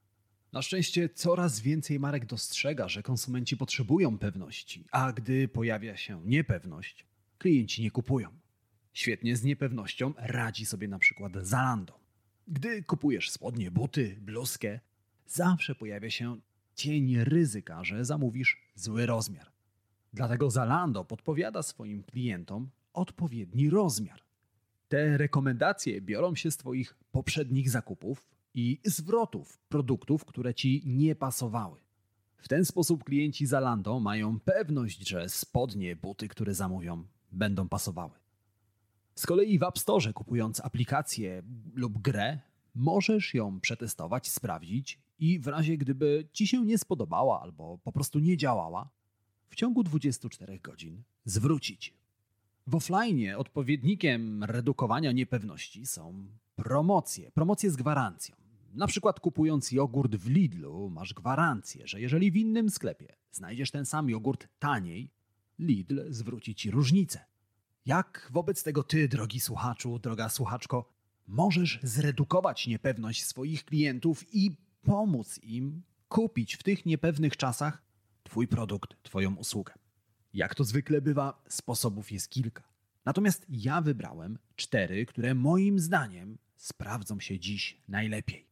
Na 0.52 0.62
szczęście 0.62 1.08
coraz 1.08 1.60
więcej 1.60 2.00
marek 2.00 2.26
dostrzega, 2.26 2.88
że 2.88 3.02
konsumenci 3.02 3.56
potrzebują 3.56 4.18
pewności, 4.18 4.84
a 4.90 5.12
gdy 5.12 5.48
pojawia 5.48 5.96
się 5.96 6.22
niepewność, 6.24 7.04
klienci 7.38 7.82
nie 7.82 7.90
kupują. 7.90 8.28
Świetnie 8.92 9.36
z 9.36 9.42
niepewnością 9.42 10.14
radzi 10.16 10.66
sobie 10.66 10.88
na 10.88 10.98
przykład 10.98 11.32
Zalando. 11.42 12.00
Gdy 12.48 12.82
kupujesz 12.82 13.30
spodnie, 13.30 13.70
buty, 13.70 14.16
bluzkę, 14.20 14.80
zawsze 15.26 15.74
pojawia 15.74 16.10
się 16.10 16.40
cień 16.74 17.24
ryzyka, 17.24 17.84
że 17.84 18.04
zamówisz 18.04 18.62
zły 18.74 19.06
rozmiar. 19.06 19.52
Dlatego 20.12 20.50
Zalando 20.50 21.04
podpowiada 21.04 21.62
swoim 21.62 22.02
klientom 22.02 22.70
odpowiedni 22.92 23.70
rozmiar. 23.70 24.20
Te 24.88 25.18
rekomendacje 25.18 26.00
biorą 26.00 26.34
się 26.34 26.50
z 26.50 26.56
Twoich 26.56 26.94
poprzednich 27.12 27.70
zakupów 27.70 28.35
i 28.56 28.80
zwrotów 28.84 29.58
produktów, 29.68 30.24
które 30.24 30.54
Ci 30.54 30.82
nie 30.86 31.14
pasowały. 31.14 31.80
W 32.38 32.48
ten 32.48 32.64
sposób 32.64 33.04
klienci 33.04 33.46
Zalando 33.46 34.00
mają 34.00 34.40
pewność, 34.40 35.08
że 35.08 35.28
spodnie, 35.28 35.96
buty, 35.96 36.28
które 36.28 36.54
zamówią, 36.54 37.04
będą 37.32 37.68
pasowały. 37.68 38.12
Z 39.14 39.26
kolei 39.26 39.58
w 39.58 39.62
App 39.62 39.78
Store, 39.78 40.12
kupując 40.12 40.60
aplikację 40.60 41.42
lub 41.74 41.98
grę, 41.98 42.38
możesz 42.74 43.34
ją 43.34 43.60
przetestować, 43.60 44.28
sprawdzić 44.28 44.98
i 45.18 45.38
w 45.38 45.46
razie 45.46 45.78
gdyby 45.78 46.28
ci 46.32 46.46
się 46.46 46.64
nie 46.64 46.78
spodobała 46.78 47.42
albo 47.42 47.78
po 47.78 47.92
prostu 47.92 48.18
nie 48.18 48.36
działała, 48.36 48.90
w 49.48 49.54
ciągu 49.54 49.82
24 49.82 50.60
godzin 50.60 51.02
zwrócić. 51.24 51.94
W 52.66 52.74
offline 52.74 53.34
odpowiednikiem 53.36 54.44
redukowania 54.44 55.12
niepewności 55.12 55.86
są 55.86 56.26
promocje, 56.56 57.30
promocje 57.30 57.70
z 57.70 57.76
gwarancją. 57.76 58.45
Na 58.76 58.86
przykład 58.86 59.20
kupując 59.20 59.72
jogurt 59.72 60.16
w 60.16 60.30
Lidlu 60.30 60.90
masz 60.90 61.14
gwarancję, 61.14 61.86
że 61.86 62.00
jeżeli 62.00 62.30
w 62.30 62.36
innym 62.36 62.70
sklepie 62.70 63.16
znajdziesz 63.32 63.70
ten 63.70 63.86
sam 63.86 64.10
jogurt 64.10 64.48
taniej, 64.58 65.10
Lidl 65.58 66.12
zwróci 66.12 66.54
ci 66.54 66.70
różnicę. 66.70 67.24
Jak 67.86 68.28
wobec 68.32 68.62
tego 68.62 68.82
ty, 68.82 69.08
drogi 69.08 69.40
słuchaczu, 69.40 69.98
droga 69.98 70.28
słuchaczko, 70.28 70.92
możesz 71.26 71.80
zredukować 71.82 72.66
niepewność 72.66 73.24
swoich 73.24 73.64
klientów 73.64 74.34
i 74.34 74.56
pomóc 74.82 75.40
im 75.42 75.82
kupić 76.08 76.54
w 76.54 76.62
tych 76.62 76.86
niepewnych 76.86 77.36
czasach 77.36 77.82
Twój 78.22 78.48
produkt, 78.48 79.02
Twoją 79.02 79.34
usługę? 79.34 79.74
Jak 80.34 80.54
to 80.54 80.64
zwykle 80.64 81.00
bywa, 81.00 81.42
sposobów 81.48 82.12
jest 82.12 82.28
kilka. 82.28 82.62
Natomiast 83.04 83.46
ja 83.48 83.80
wybrałem 83.80 84.38
cztery, 84.56 85.06
które 85.06 85.34
moim 85.34 85.78
zdaniem 85.78 86.38
sprawdzą 86.56 87.20
się 87.20 87.38
dziś 87.38 87.82
najlepiej. 87.88 88.45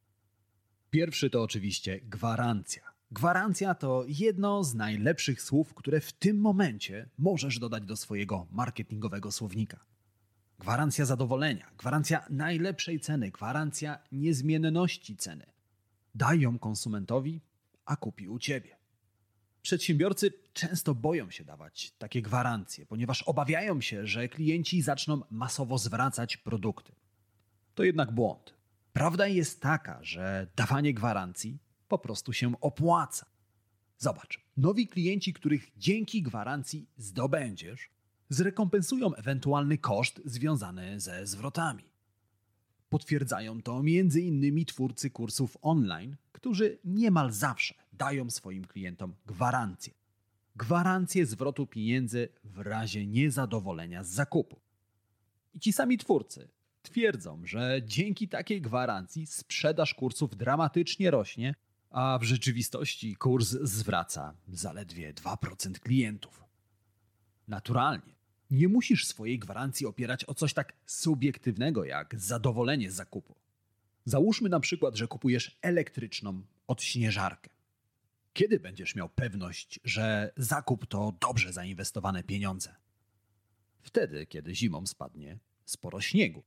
Pierwszy 0.94 1.30
to 1.30 1.42
oczywiście 1.42 2.00
gwarancja. 2.00 2.82
Gwarancja 3.10 3.74
to 3.74 4.04
jedno 4.08 4.64
z 4.64 4.74
najlepszych 4.74 5.42
słów, 5.42 5.74
które 5.74 6.00
w 6.00 6.12
tym 6.12 6.40
momencie 6.40 7.08
możesz 7.18 7.58
dodać 7.58 7.84
do 7.84 7.96
swojego 7.96 8.46
marketingowego 8.50 9.32
słownika. 9.32 9.84
Gwarancja 10.58 11.04
zadowolenia, 11.04 11.70
gwarancja 11.78 12.26
najlepszej 12.30 13.00
ceny, 13.00 13.30
gwarancja 13.30 13.98
niezmienności 14.12 15.16
ceny. 15.16 15.46
Daj 16.14 16.40
ją 16.40 16.58
konsumentowi, 16.58 17.40
a 17.84 17.96
kupi 17.96 18.28
u 18.28 18.38
ciebie. 18.38 18.76
Przedsiębiorcy 19.62 20.32
często 20.52 20.94
boją 20.94 21.30
się 21.30 21.44
dawać 21.44 21.92
takie 21.98 22.22
gwarancje, 22.22 22.86
ponieważ 22.86 23.22
obawiają 23.22 23.80
się, 23.80 24.06
że 24.06 24.28
klienci 24.28 24.82
zaczną 24.82 25.20
masowo 25.30 25.78
zwracać 25.78 26.36
produkty. 26.36 26.92
To 27.74 27.84
jednak 27.84 28.12
błąd. 28.12 28.63
Prawda 28.94 29.26
jest 29.26 29.60
taka, 29.60 29.98
że 30.02 30.46
dawanie 30.56 30.94
gwarancji 30.94 31.58
po 31.88 31.98
prostu 31.98 32.32
się 32.32 32.60
opłaca. 32.60 33.26
Zobacz, 33.98 34.40
nowi 34.56 34.88
klienci, 34.88 35.32
których 35.32 35.72
dzięki 35.76 36.22
gwarancji 36.22 36.88
zdobędziesz, 36.96 37.90
zrekompensują 38.28 39.14
ewentualny 39.14 39.78
koszt 39.78 40.20
związany 40.24 41.00
ze 41.00 41.26
zwrotami. 41.26 41.84
Potwierdzają 42.88 43.62
to 43.62 43.78
m.in. 43.78 44.64
twórcy 44.64 45.10
kursów 45.10 45.56
online, 45.62 46.16
którzy 46.32 46.78
niemal 46.84 47.32
zawsze 47.32 47.74
dają 47.92 48.30
swoim 48.30 48.64
klientom 48.64 49.14
gwarancję. 49.26 49.92
Gwarancję 50.56 51.26
zwrotu 51.26 51.66
pieniędzy 51.66 52.28
w 52.44 52.58
razie 52.58 53.06
niezadowolenia 53.06 54.04
z 54.04 54.08
zakupu. 54.08 54.60
I 55.54 55.60
ci 55.60 55.72
sami 55.72 55.98
twórcy 55.98 56.48
twierdzą, 56.94 57.40
że 57.44 57.80
dzięki 57.84 58.28
takiej 58.28 58.60
gwarancji 58.60 59.26
sprzedaż 59.26 59.94
kursów 59.94 60.36
dramatycznie 60.36 61.10
rośnie, 61.10 61.54
a 61.90 62.18
w 62.20 62.24
rzeczywistości 62.24 63.16
kurs 63.16 63.48
zwraca 63.48 64.34
zaledwie 64.48 65.14
2% 65.14 65.78
klientów. 65.78 66.44
Naturalnie, 67.48 68.14
nie 68.50 68.68
musisz 68.68 69.06
swojej 69.06 69.38
gwarancji 69.38 69.86
opierać 69.86 70.24
o 70.24 70.34
coś 70.34 70.54
tak 70.54 70.72
subiektywnego 70.86 71.84
jak 71.84 72.20
zadowolenie 72.20 72.90
z 72.90 72.94
zakupu. 72.94 73.34
Załóżmy 74.04 74.48
na 74.48 74.60
przykład, 74.60 74.96
że 74.96 75.08
kupujesz 75.08 75.58
elektryczną 75.62 76.42
odśnieżarkę. 76.66 77.50
Kiedy 78.32 78.60
będziesz 78.60 78.94
miał 78.94 79.08
pewność, 79.08 79.80
że 79.84 80.32
zakup 80.36 80.86
to 80.86 81.12
dobrze 81.20 81.52
zainwestowane 81.52 82.22
pieniądze? 82.22 82.74
Wtedy, 83.82 84.26
kiedy 84.26 84.54
zimą 84.54 84.86
spadnie 84.86 85.38
sporo 85.64 86.00
śniegu. 86.00 86.42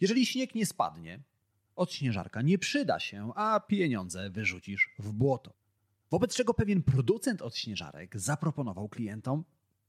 Jeżeli 0.00 0.26
śnieg 0.26 0.54
nie 0.54 0.66
spadnie, 0.66 1.20
odśnieżarka 1.76 2.42
nie 2.42 2.58
przyda 2.58 3.00
się, 3.00 3.32
a 3.34 3.60
pieniądze 3.60 4.30
wyrzucisz 4.30 4.90
w 4.98 5.12
błoto. 5.12 5.52
Wobec 6.10 6.34
czego 6.34 6.54
pewien 6.54 6.82
producent 6.82 7.42
odśnieżarek 7.42 8.20
zaproponował 8.20 8.88
klientom 8.88 9.44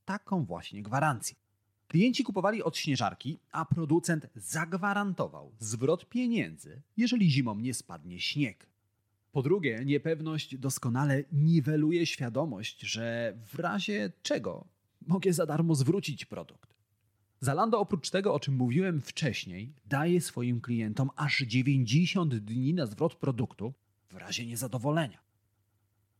taką 0.06 0.46
właśnie 0.46 0.84
gwarancję. 0.84 1.36
Klienci 1.88 2.24
kupowali 2.24 2.64
odśnieżarki, 2.64 3.40
a 3.52 3.66
producent 3.66 4.28
zagwarantował 4.36 5.52
zwrot 5.60 6.10
pieniędzy, 6.10 6.82
jeżeli 6.98 7.32
zimą 7.32 7.56
nie 7.56 7.74
spadnie 7.74 8.20
śnieg. 8.20 8.68
Po 9.32 9.42
drugie, 9.42 9.82
niepewność 9.86 10.58
doskonale 10.58 11.24
niweluje 11.32 12.06
świadomość, 12.06 12.82
że 12.82 13.38
w 13.48 13.60
razie 13.60 14.12
czego 14.24 14.68
mogę 15.08 15.34
za 15.34 15.46
darmo 15.46 15.76
zwrócić 15.76 16.26
produkt. 16.26 16.71
Zalando 17.44 17.80
oprócz 17.80 18.10
tego, 18.10 18.34
o 18.34 18.40
czym 18.40 18.56
mówiłem 18.56 19.02
wcześniej, 19.02 19.74
daje 19.86 20.22
swoim 20.22 20.62
klientom 20.62 21.10
aż 21.16 21.38
90 21.38 22.36
dni 22.36 22.74
na 22.74 22.86
zwrot 22.86 23.16
produktu 23.16 23.74
w 24.10 24.16
razie 24.16 24.46
niezadowolenia. 24.46 25.20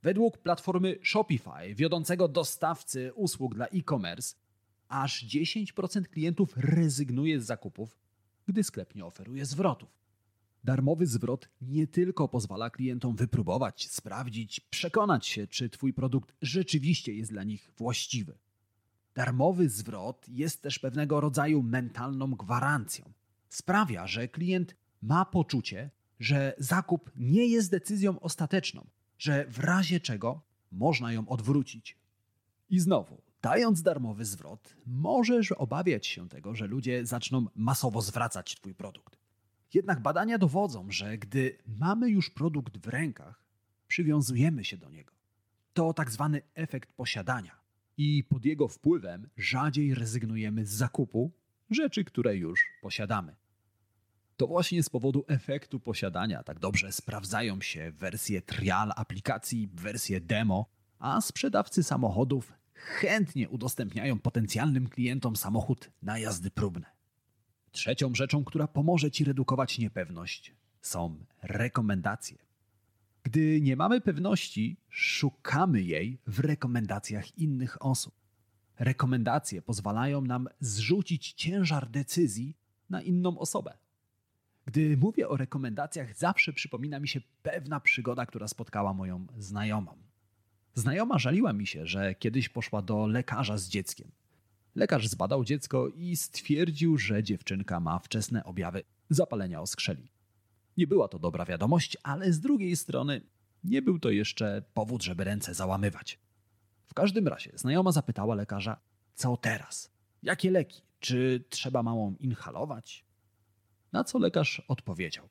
Według 0.04 0.38
platformy 0.38 1.00
Shopify, 1.04 1.76
wiodącego 1.76 2.28
dostawcy 2.28 3.14
usług 3.14 3.56
dla 3.56 3.66
e-commerce, 3.66 4.36
aż 4.88 5.26
10% 5.26 6.04
klientów 6.04 6.54
rezygnuje 6.58 7.42
z 7.42 7.46
zakupów, 7.46 7.98
gdy 8.48 8.64
sklep 8.64 8.96
nie 8.96 9.06
oferuje 9.06 9.46
zwrotów. 9.46 9.90
Darmowy 10.64 11.08
zwrot 11.08 11.50
nie 11.62 11.88
tylko 11.88 12.28
pozwala 12.28 12.70
klientom 12.70 13.16
wypróbować, 13.16 13.90
sprawdzić, 13.90 14.60
przekonać 14.60 15.28
się, 15.28 15.48
czy 15.48 15.70
Twój 15.70 15.94
produkt 15.94 16.34
rzeczywiście 16.42 17.14
jest 17.14 17.32
dla 17.32 17.44
nich 17.44 17.72
właściwy. 17.78 18.38
Darmowy 19.16 19.70
zwrot 19.70 20.30
jest 20.30 20.62
też 20.62 20.80
pewnego 20.80 21.22
rodzaju 21.22 21.64
mentalną 21.64 22.32
gwarancją. 22.32 23.14
Sprawia, 23.50 24.08
że 24.08 24.28
klient 24.28 24.76
ma 25.02 25.26
poczucie, 25.26 25.90
że 26.20 26.54
zakup 26.58 27.12
nie 27.16 27.48
jest 27.48 27.72
decyzją 27.72 28.20
ostateczną, 28.20 28.88
że 29.18 29.46
w 29.48 29.60
razie 29.60 30.00
czego 30.00 30.42
można 30.72 31.14
ją 31.14 31.28
odwrócić. 31.30 31.98
I 32.70 32.80
znowu, 32.80 33.22
dając 33.42 33.82
darmowy 33.82 34.26
zwrot, 34.26 34.76
możesz 34.86 35.52
obawiać 35.52 36.08
się 36.08 36.30
tego, 36.30 36.56
że 36.56 36.68
ludzie 36.68 37.06
zaczną 37.06 37.46
masowo 37.56 38.02
zwracać 38.02 38.56
Twój 38.56 38.76
produkt. 38.76 39.18
Jednak 39.74 40.02
badania 40.02 40.38
dowodzą, 40.38 40.92
że 40.92 41.18
gdy 41.18 41.58
mamy 41.68 42.10
już 42.10 42.30
produkt 42.30 42.78
w 42.78 42.88
rękach, 42.88 43.44
przywiązujemy 43.88 44.64
się 44.64 44.78
do 44.78 44.90
niego. 44.90 45.14
To 45.74 45.94
tak 45.94 46.12
zwany 46.12 46.42
efekt 46.56 46.94
posiadania 46.94 47.61
i 48.04 48.24
pod 48.24 48.46
jego 48.46 48.68
wpływem 48.68 49.30
rzadziej 49.38 49.96
rezygnujemy 49.96 50.66
z 50.66 50.70
zakupu 50.70 51.32
rzeczy, 51.70 52.04
które 52.04 52.38
już 52.38 52.62
posiadamy. 52.82 53.36
To 54.38 54.48
właśnie 54.48 54.84
z 54.84 54.90
powodu 54.90 55.26
efektu 55.28 55.80
posiadania 55.80 56.44
tak 56.44 56.60
dobrze 56.60 56.92
sprawdzają 56.92 57.62
się 57.62 57.92
wersje 57.92 58.42
trial 58.42 58.92
aplikacji, 58.96 59.70
wersje 59.74 60.22
demo, 60.22 60.70
a 61.00 61.22
sprzedawcy 61.22 61.84
samochodów 61.84 62.54
chętnie 62.74 63.50
udostępniają 63.50 64.20
potencjalnym 64.20 64.88
klientom 64.90 65.36
samochód 65.36 65.92
na 66.02 66.20
jazdy 66.20 66.52
próbne. 66.52 66.86
Trzecią 67.72 68.16
rzeczą, 68.16 68.44
która 68.44 68.68
pomoże 68.68 69.12
Ci 69.12 69.24
redukować 69.24 69.80
niepewność, 69.80 70.56
są 70.82 71.26
rekomendacje. 71.42 72.38
Gdy 73.24 73.62
nie 73.62 73.76
mamy 73.76 74.02
pewności, 74.02 74.78
szukamy 74.90 75.82
jej 75.82 76.18
w 76.28 76.40
rekomendacjach 76.40 77.38
innych 77.38 77.86
osób. 77.86 78.14
Rekomendacje 78.80 79.62
pozwalają 79.62 80.22
nam 80.22 80.48
zrzucić 80.60 81.34
ciężar 81.34 81.90
decyzji 81.90 82.58
na 82.90 83.02
inną 83.02 83.40
osobę. 83.40 83.78
Gdy 84.66 84.98
mówię 84.98 85.30
o 85.30 85.38
rekomendacjach, 85.38 86.18
zawsze 86.18 86.54
przypomina 86.54 87.00
mi 87.00 87.08
się 87.08 87.22
pewna 87.44 87.80
przygoda, 87.80 88.26
która 88.26 88.48
spotkała 88.48 88.94
moją 88.94 89.28
znajomą. 89.38 89.98
Znajoma 90.76 91.20
żaliła 91.20 91.54
mi 91.54 91.68
się, 91.68 91.88
że 91.88 92.16
kiedyś 92.16 92.50
poszła 92.50 92.82
do 92.82 93.08
lekarza 93.08 93.58
z 93.58 93.70
dzieckiem. 93.70 94.12
Lekarz 94.76 95.08
zbadał 95.08 95.44
dziecko 95.44 95.88
i 95.88 96.16
stwierdził, 96.16 96.98
że 96.98 97.24
dziewczynka 97.24 97.80
ma 97.80 98.00
wczesne 98.00 98.44
objawy 98.44 98.84
zapalenia 99.10 99.62
oskrzeli. 99.62 100.11
Nie 100.82 100.88
była 100.88 101.08
to 101.08 101.20
dobra 101.20 101.46
wiadomość, 101.46 101.98
ale 102.04 102.34
z 102.34 102.40
drugiej 102.40 102.76
strony 102.76 103.22
nie 103.64 103.82
był 103.82 104.00
to 104.00 104.10
jeszcze 104.10 104.64
powód, 104.74 105.04
żeby 105.04 105.24
ręce 105.24 105.54
załamywać. 105.54 106.20
W 106.86 106.94
każdym 106.94 107.28
razie 107.28 107.52
znajoma 107.56 107.92
zapytała 107.92 108.36
lekarza, 108.36 108.82
co 109.14 109.38
teraz? 109.38 109.92
Jakie 110.24 110.52
leki? 110.52 110.82
Czy 111.00 111.44
trzeba 111.50 111.84
małą 111.84 112.16
inhalować? 112.20 113.06
Na 113.92 114.04
co 114.04 114.20
lekarz 114.20 114.62
odpowiedział: 114.68 115.30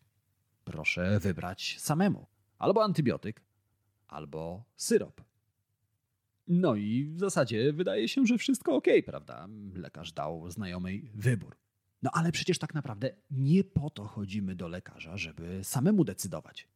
Proszę 0.64 1.20
wybrać 1.20 1.76
samemu 1.78 2.26
albo 2.58 2.84
antybiotyk, 2.84 3.42
albo 4.08 4.64
syrop. 4.76 5.20
No 6.48 6.74
i 6.74 7.04
w 7.04 7.18
zasadzie 7.18 7.72
wydaje 7.72 8.08
się, 8.08 8.26
że 8.26 8.38
wszystko 8.38 8.74
ok, 8.74 8.86
prawda? 9.06 9.48
Lekarz 9.74 10.12
dał 10.12 10.50
znajomej 10.50 11.10
wybór. 11.14 11.56
No 12.02 12.10
ale 12.12 12.32
przecież 12.32 12.58
tak 12.58 12.74
naprawdę 12.74 13.10
nie 13.30 13.64
po 13.64 13.90
to 13.90 14.04
chodzimy 14.04 14.56
do 14.56 14.68
lekarza, 14.68 15.16
żeby 15.16 15.60
samemu 15.64 16.04
decydować. 16.04 16.68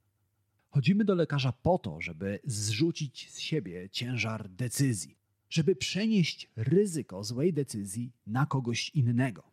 Chodzimy 0.70 1.04
do 1.04 1.14
lekarza 1.14 1.52
po 1.52 1.78
to, 1.78 2.00
żeby 2.00 2.40
zrzucić 2.44 3.32
z 3.32 3.38
siebie 3.38 3.88
ciężar 3.90 4.48
decyzji, 4.48 5.16
żeby 5.50 5.76
przenieść 5.76 6.50
ryzyko 6.56 7.24
złej 7.24 7.52
decyzji 7.52 8.12
na 8.26 8.46
kogoś 8.46 8.90
innego. 8.90 9.50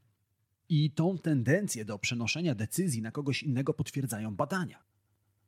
I 0.70 0.92
tą 0.92 1.18
tendencję 1.18 1.86
do 1.86 2.00
przenoszenia 2.00 2.56
decyzji 2.56 3.02
na 3.02 3.12
kogoś 3.12 3.44
innego 3.44 3.74
potwierdzają 3.74 4.36
badania. 4.36 4.84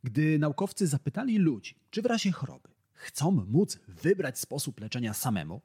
Gdy 0.03 0.39
naukowcy 0.39 0.87
zapytali 0.87 1.37
ludzi, 1.37 1.75
czy 1.89 2.01
w 2.01 2.05
razie 2.05 2.31
choroby 2.31 2.69
chcą 2.93 3.31
móc 3.31 3.79
wybrać 3.87 4.39
sposób 4.39 4.79
leczenia 4.79 5.13
samemu, 5.13 5.61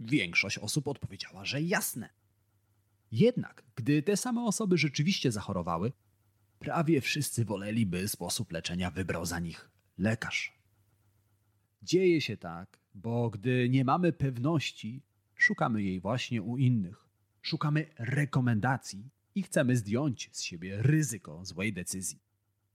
Większość 0.00 0.58
osób 0.58 0.88
odpowiedziała, 0.88 1.44
że 1.44 1.62
jasne. 1.62 2.08
Jednak, 3.12 3.64
gdy 3.74 4.02
te 4.02 4.16
same 4.16 4.44
osoby 4.44 4.78
rzeczywiście 4.78 5.32
zachorowały, 5.32 5.92
prawie 6.58 7.00
wszyscy 7.00 7.44
woleli, 7.44 7.86
by 7.86 8.08
sposób 8.08 8.52
leczenia 8.52 8.90
wybrał 8.90 9.26
za 9.26 9.38
nich 9.38 9.70
lekarz. 9.98 10.58
Dzieje 11.82 12.20
się 12.20 12.36
tak, 12.36 12.78
bo 12.94 13.30
gdy 13.30 13.68
nie 13.68 13.84
mamy 13.84 14.12
pewności, 14.12 15.02
szukamy 15.34 15.82
jej 15.82 16.00
właśnie 16.00 16.42
u 16.42 16.56
innych. 16.56 17.08
Szukamy 17.42 17.86
rekomendacji 17.98 19.10
i 19.34 19.42
chcemy 19.42 19.76
zdjąć 19.76 20.28
z 20.32 20.42
siebie 20.42 20.82
ryzyko 20.82 21.44
złej 21.44 21.72
decyzji. 21.72 22.22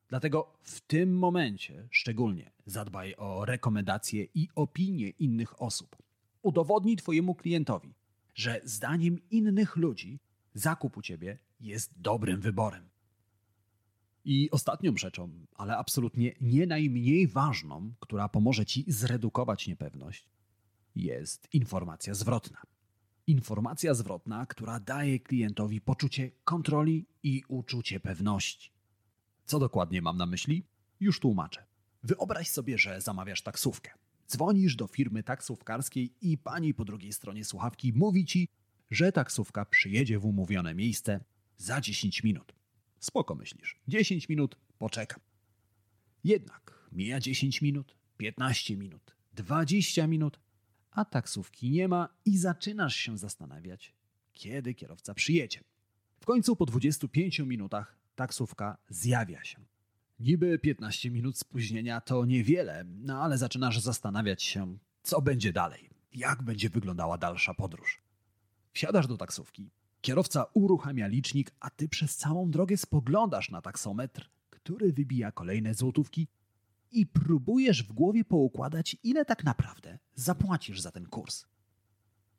Dlatego 0.08 0.54
w 0.62 0.82
tym 0.82 1.18
momencie 1.18 1.88
szczególnie 1.92 2.52
zadbaj 2.66 3.16
o 3.18 3.46
rekomendacje 3.46 4.28
i 4.34 4.50
opinie 4.56 5.10
innych 5.10 5.62
osób. 5.62 5.96
Udowodnij 6.42 6.96
Twojemu 6.96 7.36
klientowi, 7.36 7.94
że 8.34 8.62
zdaniem 8.64 9.30
innych 9.30 9.76
ludzi 9.76 10.20
zakup 10.54 10.98
u 10.98 11.02
Ciebie 11.02 11.40
jest 11.60 12.02
dobrym 12.02 12.42
wyborem. 12.42 12.90
I 14.26 14.52
ostatnią 14.52 14.98
rzeczą, 14.98 15.46
ale 15.56 15.78
absolutnie 15.78 16.34
nie 16.42 16.68
najmniej 16.68 17.28
ważną, 17.28 17.94
która 18.00 18.30
pomoże 18.30 18.66
Ci 18.66 18.86
zredukować 18.88 19.68
niepewność, 19.68 20.30
jest 20.96 21.54
informacja 21.54 22.14
zwrotna. 22.14 22.62
Informacja 23.28 23.94
zwrotna, 23.94 24.46
która 24.46 24.80
daje 24.80 25.20
klientowi 25.20 25.82
poczucie 25.82 26.32
kontroli 26.44 27.06
i 27.24 27.44
uczucie 27.48 28.00
pewności. 28.00 28.72
Co 29.46 29.60
dokładnie 29.60 30.02
mam 30.02 30.18
na 30.18 30.26
myśli? 30.26 30.64
Już 31.00 31.20
tłumaczę. 31.20 31.66
Wyobraź 32.04 32.50
sobie, 32.50 32.78
że 32.78 33.02
zamawiasz 33.02 33.42
taksówkę. 33.42 33.92
Dzwonisz 34.34 34.76
do 34.76 34.88
firmy 34.88 35.24
taksówkarskiej 35.24 36.14
i 36.22 36.38
pani 36.38 36.74
po 36.74 36.86
drugiej 36.86 37.14
stronie 37.14 37.46
słuchawki 37.46 37.94
mówi 37.94 38.26
ci, 38.26 38.50
że 38.92 39.12
taksówka 39.12 39.66
przyjedzie 39.66 40.20
w 40.20 40.26
umówione 40.26 40.76
miejsce 40.76 41.24
za 41.58 41.82
10 41.82 42.24
minut. 42.24 42.56
Spoko 43.00 43.36
myślisz. 43.36 43.80
10 43.88 44.30
minut, 44.30 44.58
poczekam. 44.78 45.20
Jednak 46.24 46.90
mija 46.92 47.20
10 47.20 47.62
minut, 47.62 47.98
15 48.18 48.78
minut, 48.78 49.16
20 49.34 50.08
minut, 50.08 50.40
a 50.92 51.06
taksówki 51.06 51.72
nie 51.72 51.88
ma 51.88 52.10
i 52.26 52.38
zaczynasz 52.38 52.96
się 52.96 53.18
zastanawiać, 53.18 53.94
kiedy 54.32 54.74
kierowca 54.74 55.14
przyjedzie. 55.14 55.60
W 56.20 56.26
końcu 56.26 56.56
po 56.56 56.66
25 56.66 57.40
minutach 57.40 58.00
taksówka 58.16 58.78
zjawia 58.90 59.44
się. 59.44 59.66
Niby 60.20 60.60
15 60.60 61.12
minut 61.12 61.38
spóźnienia 61.38 62.02
to 62.02 62.26
niewiele, 62.26 62.84
no 62.86 63.22
ale 63.22 63.38
zaczynasz 63.38 63.80
zastanawiać 63.80 64.44
się, 64.44 64.78
co 65.04 65.22
będzie 65.22 65.54
dalej, 65.54 65.90
jak 66.14 66.44
będzie 66.44 66.70
wyglądała 66.70 67.18
dalsza 67.18 67.54
podróż. 67.54 68.02
Wsiadasz 68.74 69.08
do 69.08 69.18
taksówki, 69.18 69.70
kierowca 70.02 70.46
uruchamia 70.54 71.08
licznik, 71.08 71.52
a 71.60 71.70
ty 71.70 71.90
przez 71.90 72.18
całą 72.18 72.52
drogę 72.52 72.78
spoglądasz 72.78 73.50
na 73.50 73.62
taksometr, 73.62 74.30
który 74.50 74.94
wybija 74.94 75.32
kolejne 75.32 75.74
złotówki 75.74 76.28
i 76.92 77.06
próbujesz 77.06 77.84
w 77.84 77.94
głowie 77.94 78.26
poukładać, 78.26 78.98
ile 79.04 79.26
tak 79.26 79.44
naprawdę 79.44 80.00
zapłacisz 80.16 80.82
za 80.82 80.92
ten 80.92 81.06
kurs. 81.06 81.46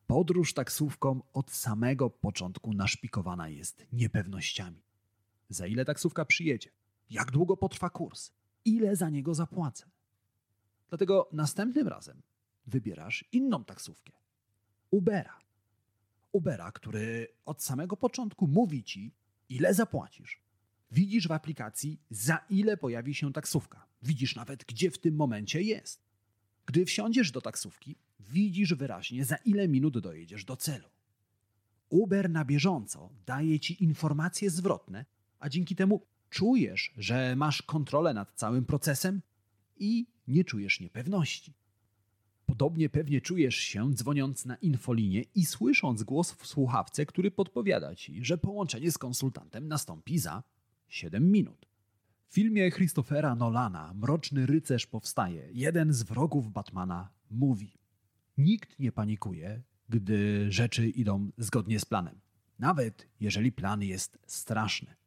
Podróż 0.06 0.54
taksówką 0.54 1.20
od 1.32 1.50
samego 1.50 2.10
początku 2.10 2.74
naszpikowana 2.74 3.48
jest 3.48 3.87
niepewnościami. 3.92 4.82
Za 5.48 5.66
ile 5.66 5.84
taksówka 5.84 6.24
przyjedzie? 6.24 6.70
Jak 7.10 7.30
długo 7.30 7.56
potrwa 7.56 7.90
kurs? 7.90 8.32
Ile 8.64 8.96
za 8.96 9.10
niego 9.10 9.34
zapłacę? 9.34 9.86
Dlatego 10.88 11.28
następnym 11.32 11.88
razem 11.88 12.22
wybierasz 12.66 13.24
inną 13.32 13.64
taksówkę. 13.64 14.12
Ubera. 14.90 15.40
Ubera, 16.32 16.72
który 16.72 17.28
od 17.44 17.62
samego 17.62 17.96
początku 17.96 18.46
mówi 18.46 18.84
ci, 18.84 19.12
ile 19.48 19.74
zapłacisz. 19.74 20.42
Widzisz 20.90 21.28
w 21.28 21.32
aplikacji, 21.32 22.00
za 22.10 22.44
ile 22.50 22.76
pojawi 22.76 23.14
się 23.14 23.32
taksówka. 23.32 23.86
Widzisz 24.02 24.36
nawet, 24.36 24.64
gdzie 24.64 24.90
w 24.90 24.98
tym 24.98 25.16
momencie 25.16 25.62
jest. 25.62 26.02
Gdy 26.66 26.84
wsiądziesz 26.84 27.30
do 27.30 27.40
taksówki, 27.40 27.96
widzisz 28.20 28.74
wyraźnie, 28.74 29.24
za 29.24 29.36
ile 29.36 29.68
minut 29.68 29.98
dojedziesz 29.98 30.44
do 30.44 30.56
celu. 30.56 30.88
Uber 31.88 32.30
na 32.30 32.44
bieżąco 32.44 33.10
daje 33.26 33.60
ci 33.60 33.84
informacje 33.84 34.50
zwrotne, 34.50 35.04
a 35.38 35.48
dzięki 35.48 35.76
temu 35.76 36.06
czujesz, 36.35 36.92
że 36.97 37.37
masz 37.37 37.62
kontrolę 37.62 38.14
nad 38.14 38.33
całym 38.35 38.64
procesem 38.64 39.23
i 39.77 40.07
nie 40.29 40.44
czujesz 40.44 40.81
niepewności. 40.81 41.55
Podobnie 42.47 42.88
pewnie 42.88 43.20
czujesz 43.20 43.57
się 43.57 43.94
dzwoniąc 43.94 44.44
na 44.44 44.57
infolinię 44.57 45.25
i 45.35 45.44
słysząc 45.44 46.03
głos 46.03 46.33
w 46.33 46.47
słuchawce, 46.47 47.07
który 47.07 47.31
podpowiada 47.31 47.94
ci, 47.94 48.25
że 48.25 48.38
połączenie 48.38 48.92
z 48.92 48.99
konsultantem 48.99 49.68
nastąpi 49.68 50.18
za 50.18 50.42
7 50.88 51.31
minut. 51.31 51.66
W 52.29 52.35
filmie 52.35 52.70
Christophera 52.70 53.35
Nolana 53.35 53.94
Mroczny 53.94 54.47
rycerz 54.47 54.87
powstaje. 54.87 55.49
Jeden 55.53 55.92
z 55.92 56.03
wrogów 56.03 56.53
Batmana 56.53 57.09
mówi: 57.31 57.79
Nikt 58.38 58.79
nie 58.79 58.92
panikuje, 58.92 59.62
gdy 59.88 60.47
rzeczy 60.53 60.88
idą 60.88 61.31
zgodnie 61.38 61.81
z 61.81 61.85
planem, 61.85 62.20
nawet 62.59 63.09
jeżeli 63.20 63.53
plan 63.53 63.83
jest 63.83 64.18
straszny. 64.27 65.03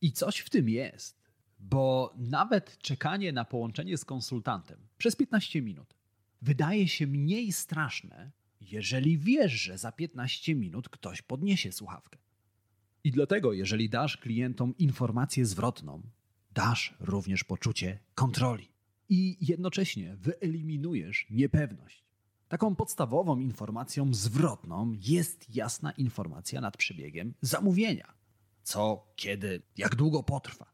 I 0.00 0.12
coś 0.12 0.38
w 0.38 0.50
tym 0.50 0.68
jest, 0.68 1.22
bo 1.58 2.14
nawet 2.16 2.78
czekanie 2.78 3.32
na 3.32 3.44
połączenie 3.44 3.98
z 3.98 4.04
konsultantem 4.04 4.78
przez 4.98 5.16
15 5.16 5.62
minut 5.62 5.94
wydaje 6.42 6.88
się 6.88 7.06
mniej 7.06 7.52
straszne, 7.52 8.30
jeżeli 8.60 9.18
wiesz, 9.18 9.52
że 9.52 9.78
za 9.78 9.92
15 9.92 10.54
minut 10.54 10.88
ktoś 10.88 11.22
podniesie 11.22 11.72
słuchawkę. 11.72 12.18
I 13.04 13.10
dlatego, 13.10 13.52
jeżeli 13.52 13.88
dasz 13.88 14.16
klientom 14.16 14.76
informację 14.76 15.46
zwrotną, 15.46 16.02
dasz 16.54 16.94
również 17.00 17.44
poczucie 17.44 17.98
kontroli 18.14 18.68
i 19.08 19.36
jednocześnie 19.40 20.16
wyeliminujesz 20.16 21.26
niepewność. 21.30 22.04
Taką 22.48 22.74
podstawową 22.74 23.38
informacją 23.38 24.14
zwrotną 24.14 24.92
jest 25.00 25.56
jasna 25.56 25.90
informacja 25.92 26.60
nad 26.60 26.76
przebiegiem 26.76 27.34
zamówienia. 27.40 28.17
Co, 28.68 29.06
kiedy, 29.16 29.62
jak 29.76 29.94
długo 29.94 30.22
potrwa. 30.22 30.72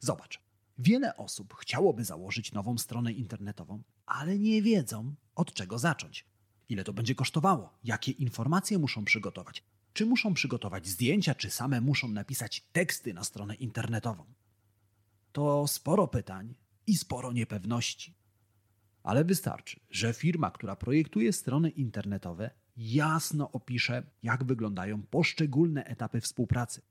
Zobacz, 0.00 0.40
wiele 0.78 1.16
osób 1.16 1.54
chciałoby 1.54 2.04
założyć 2.04 2.52
nową 2.52 2.78
stronę 2.78 3.12
internetową, 3.12 3.82
ale 4.06 4.38
nie 4.38 4.62
wiedzą, 4.62 5.14
od 5.34 5.54
czego 5.54 5.78
zacząć. 5.78 6.26
Ile 6.68 6.84
to 6.84 6.92
będzie 6.92 7.14
kosztowało, 7.14 7.78
jakie 7.84 8.12
informacje 8.12 8.78
muszą 8.78 9.04
przygotować, 9.04 9.64
czy 9.92 10.06
muszą 10.06 10.34
przygotować 10.34 10.88
zdjęcia, 10.88 11.34
czy 11.34 11.50
same 11.50 11.80
muszą 11.80 12.08
napisać 12.08 12.60
teksty 12.72 13.14
na 13.14 13.24
stronę 13.24 13.54
internetową. 13.54 14.24
To 15.32 15.66
sporo 15.66 16.08
pytań 16.08 16.54
i 16.86 16.96
sporo 16.96 17.32
niepewności. 17.32 18.14
Ale 19.02 19.24
wystarczy, 19.24 19.80
że 19.90 20.12
firma, 20.12 20.50
która 20.50 20.76
projektuje 20.76 21.32
strony 21.32 21.70
internetowe, 21.70 22.50
jasno 22.76 23.50
opisze, 23.52 24.02
jak 24.22 24.44
wyglądają 24.44 25.02
poszczególne 25.02 25.84
etapy 25.84 26.20
współpracy. 26.20 26.89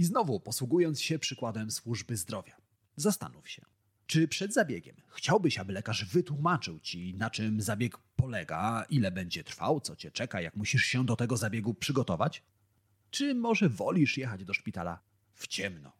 I 0.00 0.04
znowu 0.04 0.40
posługując 0.40 1.00
się 1.00 1.18
przykładem 1.18 1.70
służby 1.70 2.16
zdrowia, 2.16 2.56
zastanów 2.96 3.48
się, 3.48 3.64
czy 4.06 4.28
przed 4.28 4.54
zabiegiem 4.54 4.96
chciałbyś, 5.08 5.58
aby 5.58 5.72
lekarz 5.72 6.04
wytłumaczył 6.04 6.80
ci, 6.80 7.14
na 7.14 7.30
czym 7.30 7.60
zabieg 7.60 7.98
polega, 8.16 8.84
ile 8.90 9.10
będzie 9.12 9.44
trwał, 9.44 9.80
co 9.80 9.96
cię 9.96 10.10
czeka, 10.10 10.40
jak 10.40 10.56
musisz 10.56 10.82
się 10.82 11.06
do 11.06 11.16
tego 11.16 11.36
zabiegu 11.36 11.74
przygotować? 11.74 12.42
Czy 13.10 13.34
może 13.34 13.68
wolisz 13.68 14.18
jechać 14.18 14.44
do 14.44 14.54
szpitala 14.54 15.00
w 15.34 15.46
ciemno? 15.46 15.92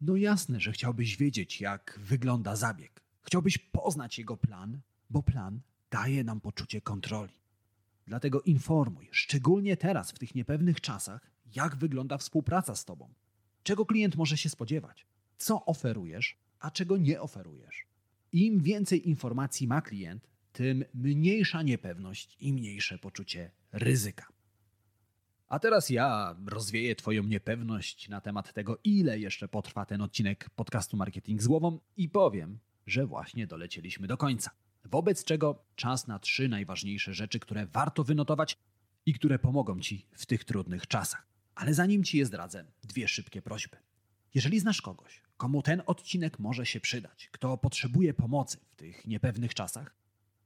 No 0.00 0.16
jasne, 0.16 0.60
że 0.60 0.72
chciałbyś 0.72 1.16
wiedzieć, 1.16 1.60
jak 1.60 2.00
wygląda 2.02 2.56
zabieg. 2.56 3.02
Chciałbyś 3.22 3.58
poznać 3.58 4.18
jego 4.18 4.36
plan, 4.36 4.80
bo 5.10 5.22
plan 5.22 5.60
daje 5.90 6.24
nam 6.24 6.40
poczucie 6.40 6.80
kontroli. 6.80 7.39
Dlatego 8.10 8.42
informuj, 8.42 9.08
szczególnie 9.12 9.76
teraz, 9.76 10.12
w 10.12 10.18
tych 10.18 10.34
niepewnych 10.34 10.80
czasach, 10.80 11.30
jak 11.54 11.76
wygląda 11.76 12.18
współpraca 12.18 12.74
z 12.74 12.84
Tobą. 12.84 13.14
Czego 13.62 13.86
klient 13.86 14.16
może 14.16 14.36
się 14.36 14.48
spodziewać? 14.48 15.06
Co 15.36 15.64
oferujesz, 15.64 16.38
a 16.60 16.70
czego 16.70 16.96
nie 16.96 17.20
oferujesz? 17.20 17.86
Im 18.32 18.60
więcej 18.60 19.08
informacji 19.08 19.66
ma 19.66 19.82
klient, 19.82 20.28
tym 20.52 20.84
mniejsza 20.94 21.62
niepewność 21.62 22.36
i 22.40 22.52
mniejsze 22.52 22.98
poczucie 22.98 23.50
ryzyka. 23.72 24.26
A 25.48 25.58
teraz 25.58 25.90
ja 25.90 26.36
rozwieję 26.46 26.96
Twoją 26.96 27.22
niepewność 27.22 28.08
na 28.08 28.20
temat 28.20 28.52
tego, 28.52 28.78
ile 28.84 29.18
jeszcze 29.18 29.48
potrwa 29.48 29.86
ten 29.86 30.00
odcinek 30.00 30.50
podcastu 30.50 30.96
Marketing 30.96 31.42
z 31.42 31.46
Głową 31.46 31.78
i 31.96 32.08
powiem, 32.08 32.58
że 32.86 33.06
właśnie 33.06 33.46
dolecieliśmy 33.46 34.06
do 34.06 34.16
końca. 34.16 34.50
Wobec 34.84 35.24
czego 35.24 35.64
czas 35.76 36.06
na 36.06 36.18
trzy 36.18 36.48
najważniejsze 36.48 37.14
rzeczy, 37.14 37.40
które 37.40 37.66
warto 37.66 38.04
wynotować 38.04 38.56
i 39.06 39.14
które 39.14 39.38
pomogą 39.38 39.80
Ci 39.80 40.06
w 40.12 40.26
tych 40.26 40.44
trudnych 40.44 40.86
czasach. 40.86 41.26
Ale 41.54 41.74
zanim 41.74 42.04
Ci 42.04 42.18
je 42.18 42.26
zdradzę, 42.26 42.64
dwie 42.82 43.08
szybkie 43.08 43.42
prośby. 43.42 43.76
Jeżeli 44.34 44.60
znasz 44.60 44.82
kogoś, 44.82 45.22
komu 45.36 45.62
ten 45.62 45.82
odcinek 45.86 46.38
może 46.38 46.66
się 46.66 46.80
przydać, 46.80 47.28
kto 47.32 47.58
potrzebuje 47.58 48.14
pomocy 48.14 48.58
w 48.70 48.76
tych 48.76 49.06
niepewnych 49.06 49.54
czasach, 49.54 49.94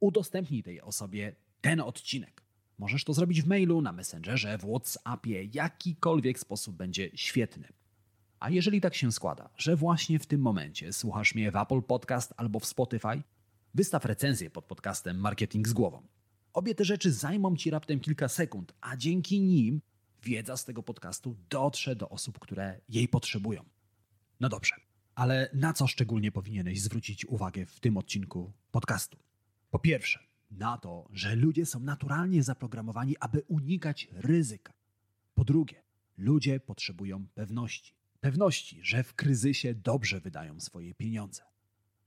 udostępnij 0.01 0.63
tej 0.63 0.81
osobie 0.81 1.35
ten 1.61 1.81
odcinek. 1.81 2.43
Możesz 2.79 3.05
to 3.05 3.15
zrobić 3.15 3.43
w 3.43 3.47
mailu, 3.47 3.83
na 3.83 3.93
Messengerze, 3.93 4.59
w 4.59 4.63
WhatsAppie, 4.63 5.45
jakikolwiek 5.45 6.39
sposób 6.39 6.77
będzie 6.77 7.11
świetny. 7.15 7.69
A 8.41 8.51
jeżeli 8.51 8.81
tak 8.81 8.95
się 8.95 9.13
składa, 9.13 9.51
że 9.57 9.77
właśnie 9.77 10.19
w 10.19 10.27
tym 10.27 10.41
momencie 10.41 10.93
słuchasz 10.93 11.35
mnie 11.35 11.51
w 11.51 11.57
Apple 11.57 11.83
Podcast 11.83 12.35
albo 12.37 12.61
w 12.61 12.67
Spotify, 12.67 13.23
wystaw 13.75 14.05
recenzję 14.05 14.51
pod 14.51 14.65
podcastem 14.65 15.17
Marketing 15.17 15.69
z 15.69 15.73
głową. 15.73 16.07
Obie 16.53 16.75
te 16.75 16.85
rzeczy 16.85 17.13
zajmą 17.13 17.57
Ci 17.57 17.71
raptem 17.71 18.01
kilka 18.01 18.29
sekund, 18.29 18.75
a 18.81 18.97
dzięki 18.97 19.41
nim 19.41 19.81
wiedza 20.23 20.57
z 20.57 20.65
tego 20.65 20.83
podcastu 20.83 21.37
dotrze 21.51 21.97
do 21.97 22.09
osób, 22.09 22.39
które 22.39 22.81
jej 22.89 23.09
potrzebują. 23.09 23.65
No 24.41 24.49
dobrze, 24.49 24.75
ale 25.15 25.51
na 25.55 25.73
co 25.73 25.87
szczególnie 25.87 26.33
powinieneś 26.33 26.83
zwrócić 26.83 27.27
uwagę 27.27 27.67
w 27.67 27.81
tym 27.81 27.97
odcinku 27.97 28.53
podcastu? 28.71 29.19
Po 29.71 29.79
pierwsze, 29.79 30.21
na 30.51 30.79
to, 30.79 31.09
że 31.13 31.37
ludzie 31.37 31.67
są 31.67 31.81
naturalnie 31.81 32.43
zaprogramowani, 32.43 33.17
aby 33.21 33.43
unikać 33.49 34.09
ryzyka. 34.13 34.73
Po 35.35 35.45
drugie, 35.45 35.83
ludzie 36.19 36.61
potrzebują 36.61 37.27
pewności. 37.35 37.95
Pewności, 38.21 38.81
że 38.83 39.03
w 39.03 39.15
kryzysie 39.15 39.75
dobrze 39.75 40.21
wydają 40.21 40.61
swoje 40.61 40.95
pieniądze. 40.95 41.54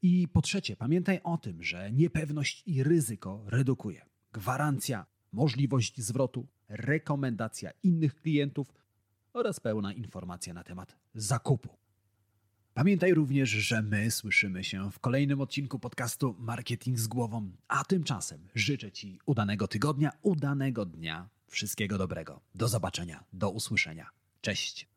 I 0.01 0.27
po 0.27 0.41
trzecie, 0.41 0.75
pamiętaj 0.75 1.19
o 1.23 1.37
tym, 1.37 1.63
że 1.63 1.91
niepewność 1.91 2.63
i 2.65 2.83
ryzyko 2.83 3.43
redukuje. 3.47 4.05
Gwarancja, 4.33 5.05
możliwość 5.31 6.01
zwrotu, 6.01 6.47
rekomendacja 6.69 7.71
innych 7.83 8.15
klientów 8.15 8.73
oraz 9.33 9.59
pełna 9.59 9.93
informacja 9.93 10.53
na 10.53 10.63
temat 10.63 10.95
zakupu. 11.13 11.69
Pamiętaj 12.73 13.13
również, 13.13 13.49
że 13.49 13.81
my 13.81 14.11
słyszymy 14.11 14.63
się 14.63 14.91
w 14.91 14.99
kolejnym 14.99 15.41
odcinku 15.41 15.79
podcastu 15.79 16.35
Marketing 16.39 16.99
z 16.99 17.07
głową, 17.07 17.51
a 17.67 17.83
tymczasem 17.83 18.47
życzę 18.55 18.91
Ci 18.91 19.19
udanego 19.25 19.67
tygodnia, 19.67 20.11
udanego 20.21 20.85
dnia, 20.85 21.29
wszystkiego 21.47 21.97
dobrego. 21.97 22.41
Do 22.55 22.67
zobaczenia, 22.67 23.23
do 23.33 23.49
usłyszenia. 23.49 24.09
Cześć. 24.41 24.87